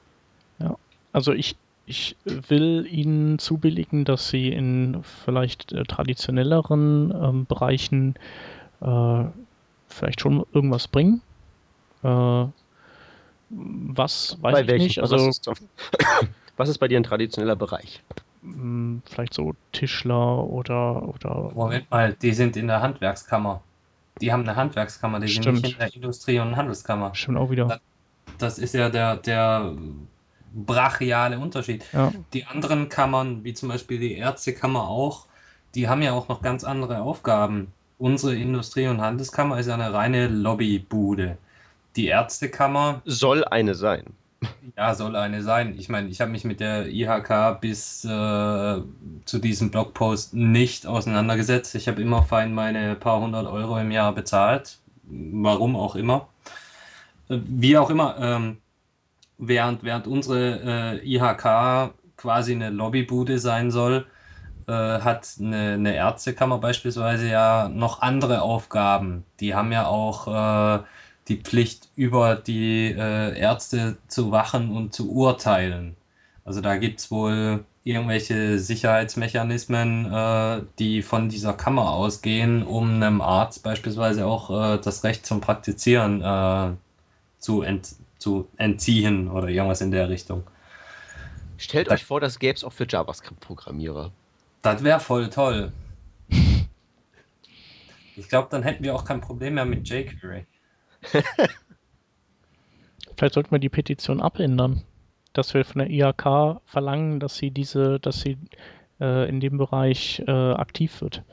[1.12, 1.55] Also ich,
[1.87, 8.14] ich will Ihnen zubilligen, dass Sie in vielleicht äh, traditionelleren ähm, Bereichen
[8.80, 9.24] äh,
[9.89, 11.22] vielleicht schon irgendwas bringen.
[12.03, 12.47] Äh,
[13.51, 14.99] was weiß ich nicht.
[15.03, 15.51] Was Also ist,
[16.57, 18.03] was ist bei dir ein traditioneller Bereich?
[18.43, 23.62] mh, vielleicht so Tischler oder oder Moment mal, die sind in der Handwerkskammer.
[24.20, 25.62] Die haben eine Handwerkskammer, die sind Stimmt.
[25.62, 27.14] nicht in der Industrie- und Handelskammer.
[27.14, 27.80] stimmt auch wieder.
[28.39, 29.74] Das ist ja der, der
[30.55, 31.84] brachiale Unterschied.
[31.92, 35.26] Ja, Die anderen Kammern, wie zum Beispiel die Ärztekammer auch,
[35.74, 37.72] die haben ja auch noch ganz andere Aufgaben.
[37.98, 41.36] Unsere Industrie- und Handelskammer ist ja eine reine Lobbybude.
[41.96, 44.05] Die Ärztekammer, Soll eine sein.
[44.76, 45.74] ja, soll eine sein.
[45.78, 48.09] Ich meine, ich habe mich mit der IHK bis äh,
[49.24, 51.74] zu diesem Blogpost nicht auseinandergesetzt.
[51.76, 54.78] Ich habe immer fein meine paar hundert Euro im Jahr bezahlt.
[55.05, 56.28] Warum auch immer.
[57.28, 58.59] Äh, Wie auch immer, ähm,
[59.39, 64.07] während, während unsere äh, IHK quasi eine Lobbybude sein soll,
[64.66, 69.24] äh, hat eine, eine Ärztekammer beispielsweise ja noch andere Aufgaben.
[69.41, 70.82] Die haben ja auch äh,
[71.28, 75.97] die Pflicht, über die äh, Ärzte zu wachen und zu urteilen.
[76.45, 83.20] Also da gibt es wohl irgendwelche Sicherheitsmechanismen, äh, die von dieser Kammer ausgehen, um einem
[83.20, 86.78] Arzt beispielsweise auch äh, das Recht zum Praktizieren
[87.39, 90.45] zu, ent zu entziehen oder irgendwas in der Richtung.
[91.57, 94.11] Stellt euch vor, das gäbe es auch für JavaScript-Programmierer.
[94.62, 95.73] Das wäre voll toll.
[98.17, 100.47] Ich glaube, dann hätten wir auch kein Problem mehr mit jQuery.
[103.17, 104.83] vielleicht sollten wir die Petition abändern,
[105.33, 108.39] dass wir von der IHK verlangen, dass sie diese, dass sie
[109.01, 111.25] äh, in dem Bereich äh, aktiv wird.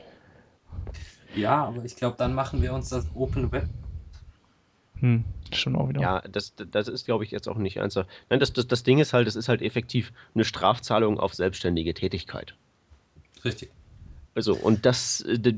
[1.36, 3.70] Ja, aber ich glaube, dann machen wir uns das Open Web.
[5.00, 5.24] Hm,
[5.56, 6.02] stimmt auch wieder.
[6.02, 8.10] Ja, das, das ist, glaube ich, jetzt auch nicht ernsthaft.
[8.30, 11.94] Nein, das, das, das Ding ist halt, es ist halt effektiv eine Strafzahlung auf selbstständige
[11.94, 12.56] Tätigkeit.
[13.44, 13.70] Richtig.
[14.36, 15.54] Also, und das, äh,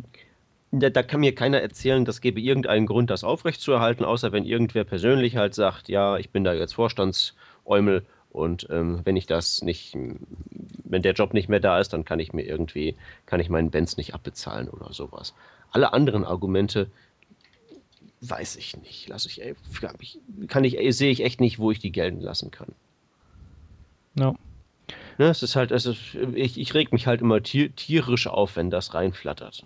[0.71, 4.83] da, da kann mir keiner erzählen, das gäbe irgendeinen Grund, das aufrechtzuerhalten, außer wenn irgendwer
[4.83, 9.95] persönlich halt sagt, ja, ich bin da jetzt Vorstandsäumel und ähm, wenn ich das nicht
[10.93, 13.71] wenn der Job nicht mehr da ist, dann kann ich mir irgendwie, kann ich meinen
[13.71, 15.33] Benz nicht abbezahlen oder sowas.
[15.71, 16.87] Alle anderen Argumente
[18.29, 19.07] weiß ich nicht.
[19.09, 19.41] Lass ich,
[20.47, 22.69] kann ich, sehe ich echt nicht, wo ich die gelten lassen kann.
[24.15, 24.33] Ja.
[25.17, 28.55] Ne, es ist halt, es ist, ich, ich reg mich halt immer tier, tierisch auf,
[28.55, 29.63] wenn das reinflattert.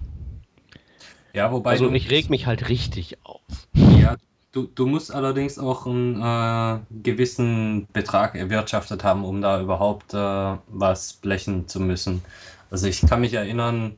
[1.34, 1.72] Ja, wobei.
[1.72, 3.42] Also ich reg mich halt richtig auf.
[3.74, 4.18] Ja,
[4.52, 10.58] du, du musst allerdings auch einen äh, gewissen Betrag erwirtschaftet haben, um da überhaupt äh,
[10.68, 12.24] was blechen zu müssen.
[12.70, 13.98] Also ich kann mich erinnern,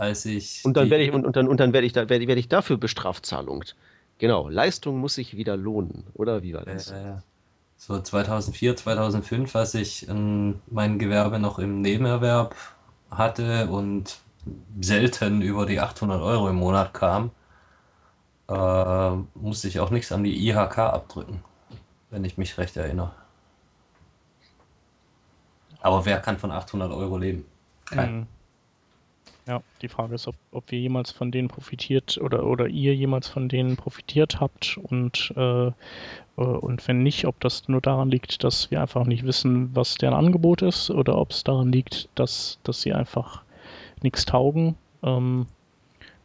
[0.00, 0.64] als ich.
[0.64, 2.48] Und dann werde ich und, und dann, und dann werde ich da werde, werde ich
[2.48, 3.64] dafür Bestrafzahlung.
[4.18, 6.90] Genau, Leistung muss sich wieder lohnen, oder wie war das?
[6.90, 7.16] Äh,
[7.76, 12.54] so 2004, 2005, als ich ähm, mein Gewerbe noch im Nebenerwerb
[13.10, 14.18] hatte und
[14.80, 17.30] selten über die 800 Euro im Monat kam,
[18.48, 21.42] äh, musste ich auch nichts an die IHK abdrücken,
[22.10, 23.12] wenn ich mich recht erinnere.
[25.82, 27.44] Aber wer kann von 800 Euro leben?
[27.86, 28.20] Kein.
[28.20, 28.26] Mhm.
[29.50, 33.26] Ja, die Frage ist, ob, ob wir jemals von denen profitiert oder, oder ihr jemals
[33.26, 35.72] von denen profitiert habt und, äh, äh,
[36.36, 40.14] und wenn nicht, ob das nur daran liegt, dass wir einfach nicht wissen, was deren
[40.14, 43.42] Angebot ist oder ob es daran liegt, dass, dass sie einfach
[44.02, 44.76] nichts taugen.
[45.02, 45.46] Ähm,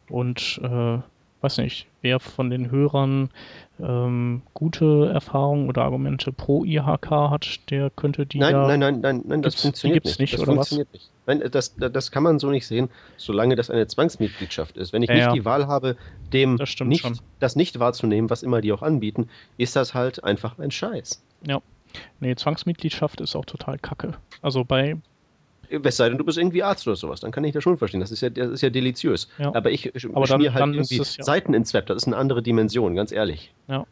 [0.08, 0.98] und äh,
[1.46, 3.30] weiß nicht, wer von den Hörern
[3.78, 8.38] ähm, gute Erfahrungen oder Argumente pro IHK hat, der könnte die.
[8.38, 10.18] Nein, ja, nein, nein, nein, nein, das funktioniert nicht.
[10.18, 10.34] nicht.
[10.34, 10.94] Das oder funktioniert was?
[10.94, 11.10] nicht.
[11.26, 14.92] Nein, das, das kann man so nicht sehen, solange das eine Zwangsmitgliedschaft ist.
[14.92, 15.96] Wenn ich ja, nicht die Wahl habe,
[16.32, 20.58] dem das nicht, das nicht wahrzunehmen, was immer die auch anbieten, ist das halt einfach
[20.58, 21.22] ein Scheiß.
[21.46, 21.62] Ja.
[22.18, 24.14] Nee, Zwangsmitgliedschaft ist auch total kacke.
[24.42, 24.96] Also bei,
[25.70, 28.00] es sei denn, du bist irgendwie Arzt oder sowas, dann kann ich das schon verstehen.
[28.00, 29.28] Das ist ja, das ist ja deliziös.
[29.38, 29.54] Ja.
[29.54, 31.24] Aber ich, ich Aber dann, halt dann irgendwie es, ja.
[31.24, 33.52] Seiten ins Web, das ist eine andere Dimension, ganz ehrlich.
[33.68, 33.86] Ja.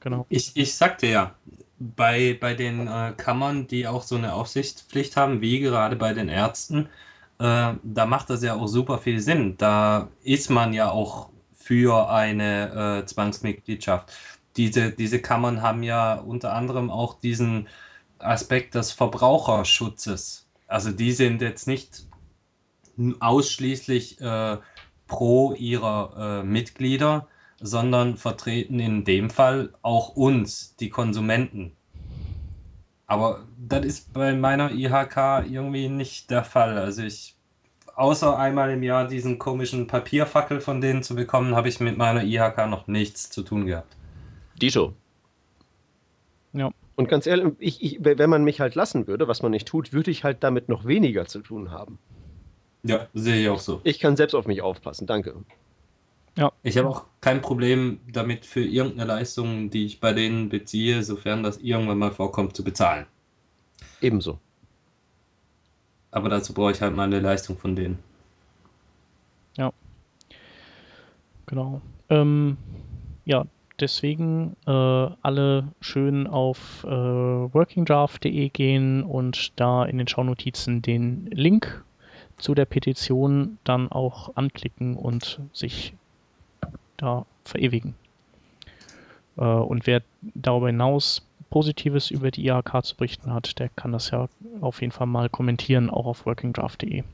[0.00, 0.26] Genau.
[0.28, 1.34] Ich, ich sagte ja,
[1.78, 6.28] bei, bei den äh, Kammern, die auch so eine Aufsichtspflicht haben, wie gerade bei den
[6.28, 6.88] Ärzten,
[7.38, 9.56] äh, da macht das ja auch super viel Sinn.
[9.56, 14.12] Da ist man ja auch für eine äh, Zwangsmitgliedschaft.
[14.56, 17.68] Diese, diese Kammern haben ja unter anderem auch diesen
[18.22, 20.48] Aspekt des Verbraucherschutzes.
[20.66, 22.06] Also die sind jetzt nicht
[23.20, 24.58] ausschließlich äh,
[25.06, 27.28] pro ihrer äh, Mitglieder,
[27.60, 31.72] sondern vertreten in dem Fall auch uns, die Konsumenten.
[33.06, 36.78] Aber das ist bei meiner IHK irgendwie nicht der Fall.
[36.78, 37.36] Also ich,
[37.94, 42.24] außer einmal im Jahr diesen komischen Papierfackel von denen zu bekommen, habe ich mit meiner
[42.24, 43.94] IHK noch nichts zu tun gehabt.
[44.60, 44.94] Dito.
[46.54, 46.70] Ja.
[46.94, 49.92] Und ganz ehrlich, ich, ich, wenn man mich halt lassen würde, was man nicht tut,
[49.92, 51.98] würde ich halt damit noch weniger zu tun haben.
[52.82, 53.80] Ja, sehe ich auch so.
[53.84, 55.34] Ich kann selbst auf mich aufpassen, danke.
[56.36, 56.52] Ja.
[56.62, 61.42] Ich habe auch kein Problem damit, für irgendeine Leistung, die ich bei denen beziehe, sofern
[61.42, 63.06] das irgendwann mal vorkommt, zu bezahlen.
[64.00, 64.38] Ebenso.
[66.10, 67.98] Aber dazu brauche ich halt mal eine Leistung von denen.
[69.56, 69.72] Ja.
[71.46, 71.80] Genau.
[72.08, 72.56] Ähm,
[73.24, 73.46] ja,
[73.80, 81.84] deswegen äh, alle schön auf äh, workingdraft.de gehen und da in den Shownotizen den Link
[82.38, 85.94] zu der Petition dann auch anklicken und sich
[86.96, 87.94] da verewigen.
[89.36, 90.02] Äh, und wer
[90.34, 94.28] darüber hinaus Positives über die IHK zu berichten hat, der kann das ja
[94.60, 97.04] auf jeden Fall mal kommentieren, auch auf workingdraft.de.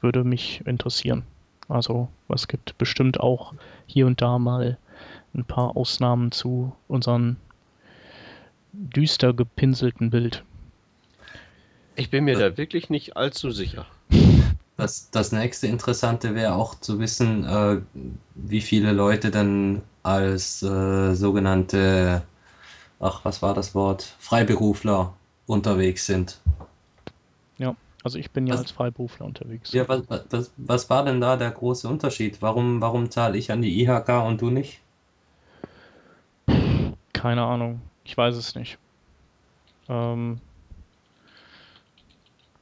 [0.00, 1.22] Würde mich interessieren.
[1.68, 3.54] Also es gibt bestimmt auch
[3.86, 4.78] hier und da mal
[5.34, 7.36] ein paar Ausnahmen zu unserem
[8.72, 10.44] düster gepinselten Bild.
[11.96, 13.86] Ich bin mir da wirklich nicht allzu sicher.
[14.76, 17.80] Das, das nächste Interessante wäre auch zu wissen, äh,
[18.34, 22.22] wie viele Leute dann als äh, sogenannte,
[23.00, 25.14] ach, was war das Wort, Freiberufler
[25.46, 26.40] unterwegs sind.
[28.06, 29.72] Also ich bin ja was, als Freiberufler unterwegs.
[29.72, 32.40] Ja, was, was, was war denn da der große Unterschied?
[32.40, 34.80] Warum, warum zahle ich an die IHK und du nicht?
[37.12, 37.80] Keine Ahnung.
[38.04, 38.78] Ich weiß es nicht.
[39.88, 40.40] Ähm,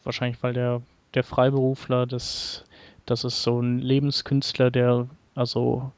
[0.02, 0.80] wahrscheinlich, weil der,
[1.12, 2.64] der Freiberufler, das,
[3.04, 5.92] das ist so ein Lebenskünstler, der also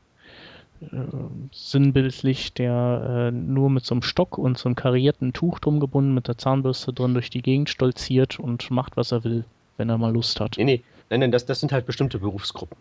[1.52, 6.14] sinnbildlich, der äh, nur mit so einem Stock und so einem karierten Tuch drum gebunden,
[6.14, 9.44] mit der Zahnbürste drin durch die Gegend stolziert und macht, was er will,
[9.76, 10.56] wenn er mal Lust hat.
[10.58, 12.76] Nee, nee, nein, nein, das, das sind halt bestimmte Berufsgruppen.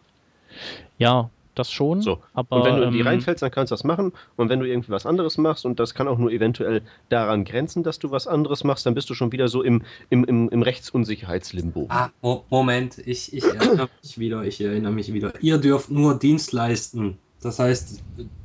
[0.97, 2.01] Ja, das schon.
[2.01, 2.19] So.
[2.33, 4.11] Aber, und wenn du in die ähm, reinfällst, dann kannst du das machen.
[4.35, 7.83] Und wenn du irgendwie was anderes machst, und das kann auch nur eventuell daran grenzen,
[7.83, 10.61] dass du was anderes machst, dann bist du schon wieder so im, im, im, im
[10.61, 11.87] Rechtsunsicherheitslimbo.
[11.89, 12.09] Ah,
[12.49, 15.33] Moment, ich, ich erinnere mich wieder, ich erinnere mich wieder.
[15.41, 17.17] Ihr dürft nur Dienst leisten.
[17.41, 18.01] Das heißt,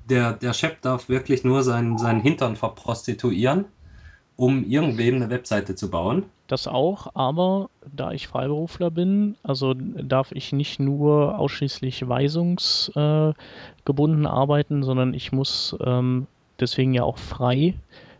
[0.08, 3.66] der, der Chef darf wirklich nur seinen, seinen Hintern verprostituieren
[4.40, 6.24] um irgendwem eine Webseite zu bauen.
[6.46, 13.34] Das auch, aber da ich Freiberufler bin, also darf ich nicht nur ausschließlich weisungsgebunden
[14.26, 16.26] arbeiten, sondern ich muss ähm,
[16.58, 17.74] deswegen ja auch frei.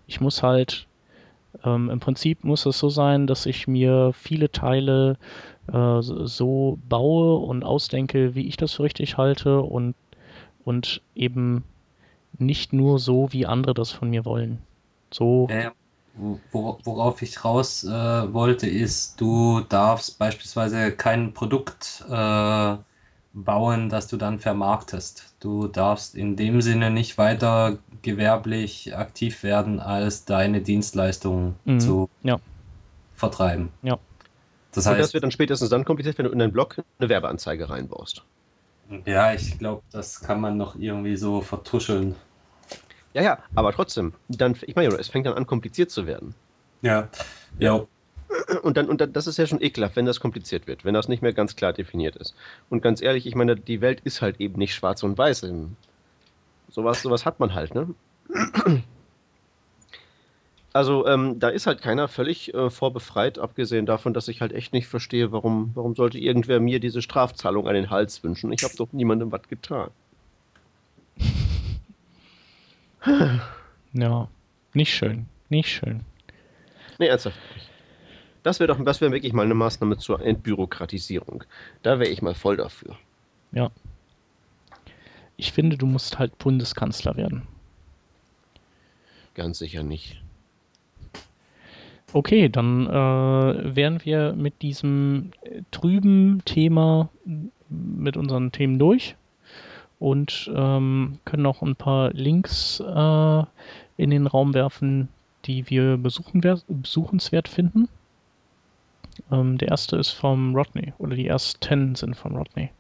[0.07, 0.87] Ich muss halt,
[1.65, 5.17] ähm, im Prinzip muss es so sein, dass ich mir viele Teile
[5.73, 9.95] äh, so baue und ausdenke, wie ich das für richtig halte und,
[10.65, 11.65] und eben
[12.39, 14.59] nicht nur so, wie andere das von mir wollen.
[15.13, 15.49] So.
[15.51, 15.73] Ja,
[16.53, 22.77] worauf ich raus äh, wollte, ist, du darfst beispielsweise kein Produkt äh,
[23.33, 25.35] bauen, das du dann vermarktest.
[25.41, 31.81] Du darfst in dem Sinne nicht weiter gewerblich aktiv werden, als deine Dienstleistungen mhm.
[31.81, 32.39] zu ja.
[33.15, 33.71] vertreiben.
[33.83, 33.99] Ja.
[34.73, 37.09] Das heißt, Und das wird dann spätestens dann kompliziert, wenn du in deinen Blog eine
[37.09, 38.25] Werbeanzeige reinbaust.
[39.07, 42.17] Ja, ich glaube, das kann man noch irgendwie so vertuscheln.
[43.15, 46.35] Ja, ja, aber trotzdem, dann, ich meine, es fängt dann an, kompliziert zu werden.
[46.83, 47.09] Ja,
[47.59, 47.85] ja.
[48.63, 51.09] Und dann, und dann, das ist ja schon ekelhaft, wenn das kompliziert wird, wenn das
[51.09, 52.37] nicht mehr ganz klar definiert ist.
[52.69, 55.47] Und ganz ehrlich, ich meine, die Welt ist halt eben nicht schwarz und weiß.
[56.69, 57.95] Sowas, sowas hat man halt, ne?
[60.73, 64.73] Also ähm, da ist halt keiner völlig äh, vorbefreit, abgesehen davon, dass ich halt echt
[64.73, 68.53] nicht verstehe, warum, warum sollte irgendwer mir diese Strafzahlung an den Hals wünschen.
[68.53, 69.91] Ich habe doch niemandem was getan.
[73.93, 74.29] ja,
[74.73, 76.05] nicht schön, nicht schön.
[76.99, 77.37] Nee, ernsthaft.
[78.43, 81.45] Das wäre doch, das wäre wirklich mal eine Maßnahme zur Entbürokratisierung.
[81.83, 82.97] Da wäre ich mal voll dafür.
[83.53, 83.71] Ja.
[85.37, 87.47] Ich finde, du musst halt Bundeskanzler werden.
[89.35, 90.23] Ganz sicher nicht.
[92.13, 95.31] Okay, dann äh, wären wir mit diesem
[95.71, 97.09] trüben Thema,
[97.69, 99.15] mit unseren Themen durch
[100.01, 103.45] und ähm, können noch ein paar Links äh,
[103.97, 105.09] in den Raum werfen,
[105.45, 107.89] die wir besuchen besuchenswert finden.
[109.31, 112.71] Ähm, der erste ist vom Rodney oder die ersten sind von Rodney.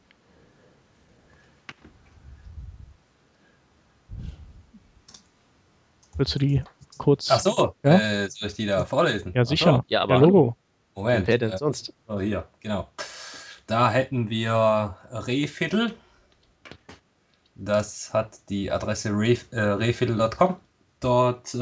[6.17, 6.63] Willst du die
[7.01, 7.31] kurz.
[7.31, 7.99] Ach so, ja?
[7.99, 9.33] äh, soll ich die da vorlesen?
[9.35, 9.77] Ja, sicher.
[9.77, 9.85] So.
[9.89, 10.57] Ja, aber ja, Logo.
[10.95, 11.27] Moment.
[11.27, 11.93] Wer denn sonst?
[12.07, 12.89] Oh, hier, genau.
[13.67, 15.95] Da hätten wir Rehviertel.
[17.55, 20.57] Das hat die Adresse rehviertel.com.
[21.01, 21.59] Dort äh,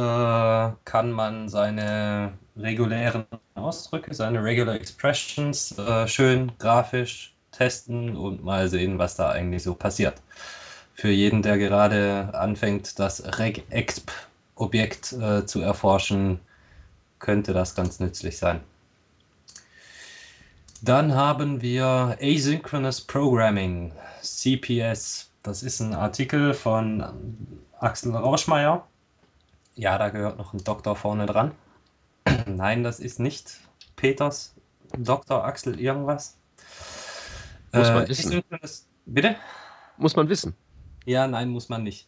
[0.84, 8.98] kann man seine regulären Ausdrücke, seine Regular Expressions äh, schön grafisch testen und mal sehen,
[8.98, 10.20] was da eigentlich so passiert.
[10.94, 14.10] Für jeden, der gerade anfängt, das regexp
[14.60, 16.40] Objekt äh, zu erforschen,
[17.18, 18.60] könnte das ganz nützlich sein.
[20.82, 23.92] Dann haben wir Asynchronous Programming,
[24.22, 25.30] CPS.
[25.42, 27.04] Das ist ein Artikel von
[27.80, 28.86] Axel Rauschmeier.
[29.74, 31.52] Ja, da gehört noch ein Doktor vorne dran.
[32.46, 33.58] Nein, das ist nicht
[33.96, 34.54] Peters
[34.96, 35.44] Dr.
[35.44, 36.36] Axel irgendwas.
[37.72, 38.42] Muss man äh, wissen.
[39.06, 39.36] Bitte?
[39.96, 40.54] Muss man wissen.
[41.04, 42.06] Ja, nein, muss man nicht.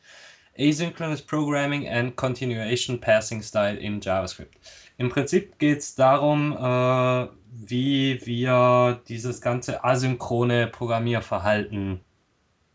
[0.61, 4.58] Asynchronous Programming and Continuation Passing Style in JavaScript.
[4.98, 12.00] Im Prinzip geht es darum, äh, wie wir dieses ganze asynchrone Programmierverhalten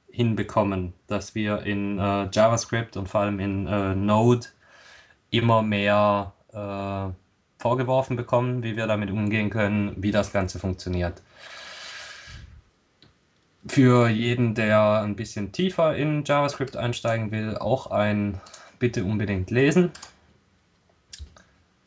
[0.09, 4.47] hinbekommen, dass wir in äh, JavaScript und vor allem in äh, Node
[5.29, 7.13] immer mehr äh,
[7.61, 11.21] vorgeworfen bekommen, wie wir damit umgehen können, wie das Ganze funktioniert
[13.67, 18.39] für jeden, der ein bisschen tiefer in JavaScript einsteigen will, auch ein
[18.77, 19.91] Bitte unbedingt lesen.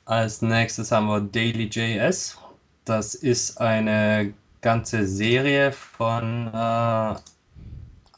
[0.04, 2.38] Als nächstes haben wir Daily.js.
[2.84, 7.14] Das ist eine ganze Serie von äh,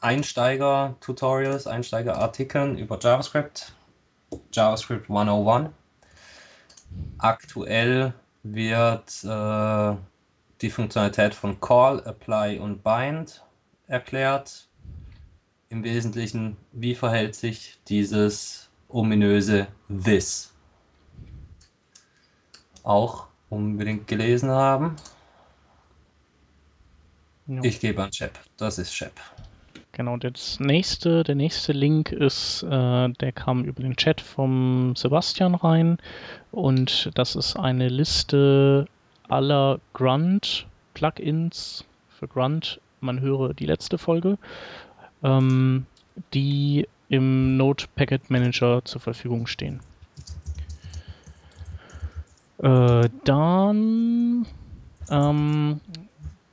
[0.00, 3.74] Einsteiger-Tutorials, Einsteiger-Artikeln über JavaScript.
[4.52, 5.70] JavaScript 101.
[7.18, 9.96] Aktuell wird äh,
[10.62, 13.42] die Funktionalität von Call, Apply und Bind
[13.90, 14.68] erklärt.
[15.68, 20.52] Im Wesentlichen, wie verhält sich dieses ominöse This?
[22.82, 24.96] Auch unbedingt gelesen haben.
[27.46, 27.62] Ja.
[27.62, 28.38] Ich gebe an Shep.
[28.56, 29.12] Das ist Shep.
[29.92, 35.56] Genau, das nächste, der nächste Link ist, äh, der kam über den Chat vom Sebastian
[35.56, 35.98] rein
[36.52, 38.86] und das ist eine Liste
[39.28, 44.38] aller Grunt Plugins für Grunt man höre die letzte Folge,
[45.22, 45.86] ähm,
[46.34, 49.80] die im Node Packet Manager zur Verfügung stehen.
[52.62, 54.46] Äh, dann
[55.10, 55.80] ähm,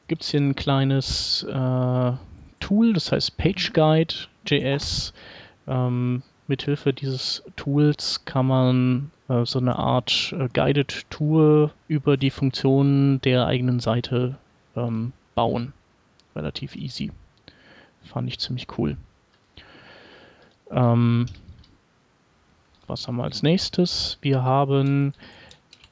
[0.07, 2.11] gibt es hier ein kleines äh,
[2.59, 5.13] Tool, das heißt PageGuide.js.
[5.67, 12.31] Ähm, mithilfe dieses Tools kann man äh, so eine Art äh, Guided Tour über die
[12.31, 14.37] Funktionen der eigenen Seite
[14.75, 15.73] ähm, bauen.
[16.37, 17.11] Relativ easy.
[18.03, 18.95] Fand ich ziemlich cool.
[20.69, 21.25] Ähm,
[22.85, 24.19] was haben wir als nächstes?
[24.21, 25.13] Wir haben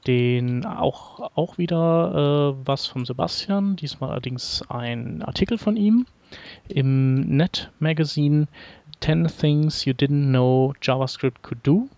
[0.05, 6.05] den auch, auch wieder äh, was vom Sebastian, diesmal allerdings ein Artikel von ihm
[6.67, 8.47] im Net Magazine
[9.01, 11.89] 10 Things You Didn't Know JavaScript Could Do.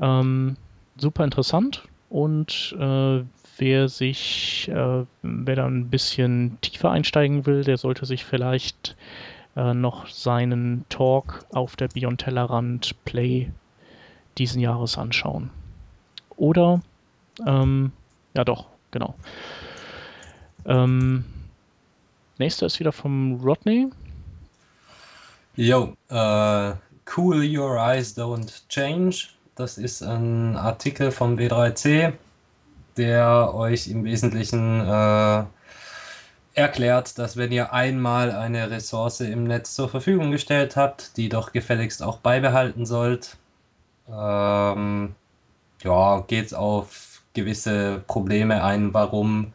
[0.00, 0.56] Ähm,
[0.96, 1.82] super interessant
[2.12, 3.24] und äh,
[3.56, 8.96] wer sich, äh, wer da ein bisschen tiefer einsteigen will, der sollte sich vielleicht
[9.56, 13.50] äh, noch seinen Talk auf der Beyond Tellerrand Play
[14.36, 15.48] diesen Jahres anschauen.
[16.36, 16.82] Oder,
[17.46, 17.92] ähm,
[18.34, 19.14] ja doch, genau.
[20.66, 21.24] Ähm,
[22.36, 23.88] nächster ist wieder vom Rodney.
[25.56, 26.74] Yo, uh,
[27.06, 29.28] Cool Your Eyes Don't Change.
[29.54, 32.14] Das ist ein Artikel vom W3C,
[32.96, 35.44] der euch im Wesentlichen äh,
[36.54, 41.52] erklärt, dass wenn ihr einmal eine Ressource im Netz zur Verfügung gestellt habt, die doch
[41.52, 43.36] gefälligst auch beibehalten sollt,
[44.08, 45.14] ähm,
[45.82, 49.52] ja, geht es auf gewisse Probleme ein, warum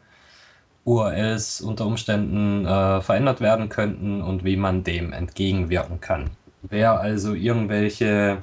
[0.84, 6.30] URLs unter Umständen äh, verändert werden könnten und wie man dem entgegenwirken kann.
[6.62, 8.38] Wer also irgendwelche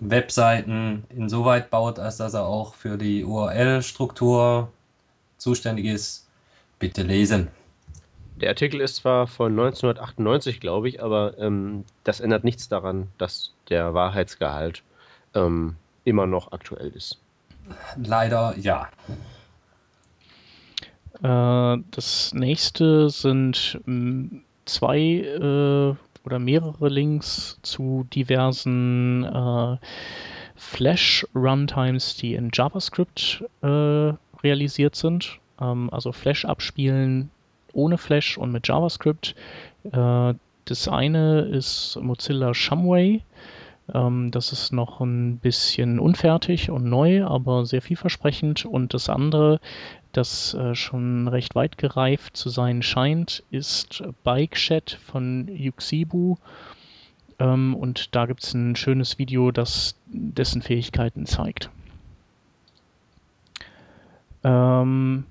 [0.00, 4.68] Webseiten insoweit baut, als dass er auch für die URL-Struktur
[5.38, 6.28] zuständig ist,
[6.78, 7.48] bitte lesen.
[8.36, 13.52] Der Artikel ist zwar von 1998, glaube ich, aber ähm, das ändert nichts daran, dass
[13.68, 14.82] der Wahrheitsgehalt
[15.34, 17.18] ähm, immer noch aktuell ist.
[17.96, 18.88] Leider ja.
[21.22, 25.94] Äh, das nächste sind mm, zwei äh,
[26.24, 29.76] oder mehrere Links zu diversen äh,
[30.56, 34.12] Flash-Runtimes, die in JavaScript äh,
[34.42, 35.38] realisiert sind.
[35.60, 37.30] Ähm, also Flash abspielen
[37.72, 39.34] ohne Flash und mit JavaScript.
[39.92, 43.22] Äh, das eine ist Mozilla Shumway.
[43.92, 48.64] Ähm, das ist noch ein bisschen unfertig und neu, aber sehr vielversprechend.
[48.64, 49.60] Und das andere,
[50.16, 56.36] das äh, schon recht weit gereift zu sein scheint, ist Bike Chat von Yuxibu.
[57.38, 61.70] Ähm, und da gibt es ein schönes Video, das dessen Fähigkeiten zeigt.
[64.44, 65.24] Ähm,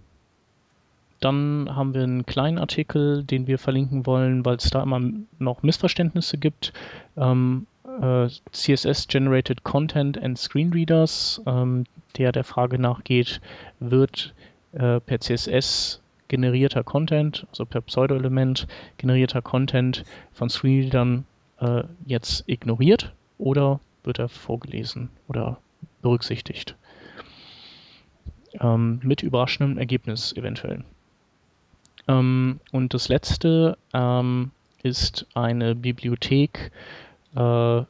[1.20, 5.00] dann haben wir einen kleinen Artikel, den wir verlinken wollen, weil es da immer
[5.40, 6.74] noch Missverständnisse gibt.
[7.16, 7.66] Ähm,
[8.02, 11.86] äh, CSS-Generated Content and Screenreaders, ähm,
[12.18, 13.40] der der Frage nachgeht,
[13.80, 14.34] wird
[14.74, 18.68] äh, per CSS generierter Content, also per Pseudo-Element
[18.98, 21.26] generierter Content von Screenreadern
[21.60, 25.60] äh, jetzt ignoriert oder wird er vorgelesen oder
[26.02, 26.76] berücksichtigt?
[28.60, 30.84] Ähm, mit überraschendem Ergebnis eventuell.
[32.08, 34.52] Ähm, und das letzte ähm,
[34.84, 36.72] ist eine Bibliothek,
[37.36, 37.82] äh,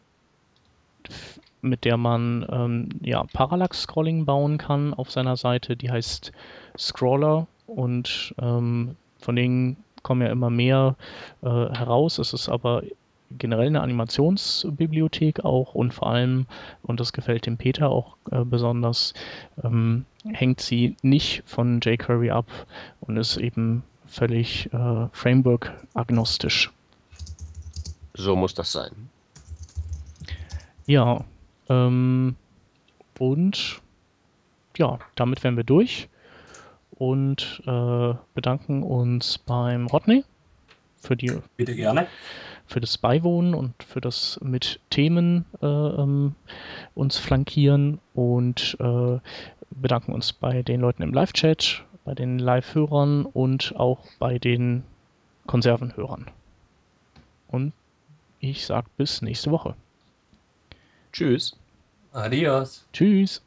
[1.64, 5.76] mit der man ähm, ja, Parallax-Scrolling bauen kann auf seiner Seite.
[5.76, 6.32] Die heißt
[6.78, 10.96] Scroller und ähm, von denen kommen ja immer mehr
[11.42, 12.20] äh, heraus.
[12.20, 12.84] Es ist aber
[13.38, 16.46] generell eine Animationsbibliothek auch und vor allem,
[16.84, 19.14] und das gefällt dem Peter auch äh, besonders,
[19.64, 22.46] ähm, hängt sie nicht von jQuery ab
[23.02, 26.72] und ist eben völlig äh, Framework-agnostisch.
[28.14, 29.10] So muss das sein.
[30.86, 31.24] Ja,
[31.74, 32.36] ähm,
[33.20, 33.82] und
[34.78, 36.10] ja, damit wären wir durch
[36.96, 40.24] und äh, bedanken uns beim Rodney
[41.00, 42.08] für die Bitte gerne.
[42.66, 46.36] für das Beiwohnen und für das mit Themen äh, ähm,
[46.96, 49.20] uns flankieren und äh,
[49.72, 54.84] bedanken uns bei den Leuten im Live-Chat, bei den Live-Hörern und auch bei den
[55.48, 56.28] Konservenhörern.
[57.48, 57.74] Und
[58.40, 59.76] ich sag bis nächste Woche.
[61.12, 61.56] Tschüss.
[62.14, 62.86] Adios.
[62.94, 63.42] Tschüss.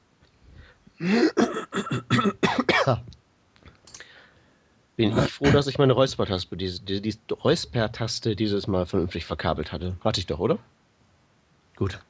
[4.96, 9.70] Bin ich froh, dass ich meine Räuspertaste, diese, diese, diese Räuspertaste dieses Mal vernünftig verkabelt
[9.72, 9.96] hatte.
[10.02, 10.58] Hatte ich doch, oder?
[11.76, 12.00] Gut.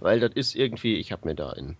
[0.00, 1.76] Weil das ist irgendwie, ich habe mir da in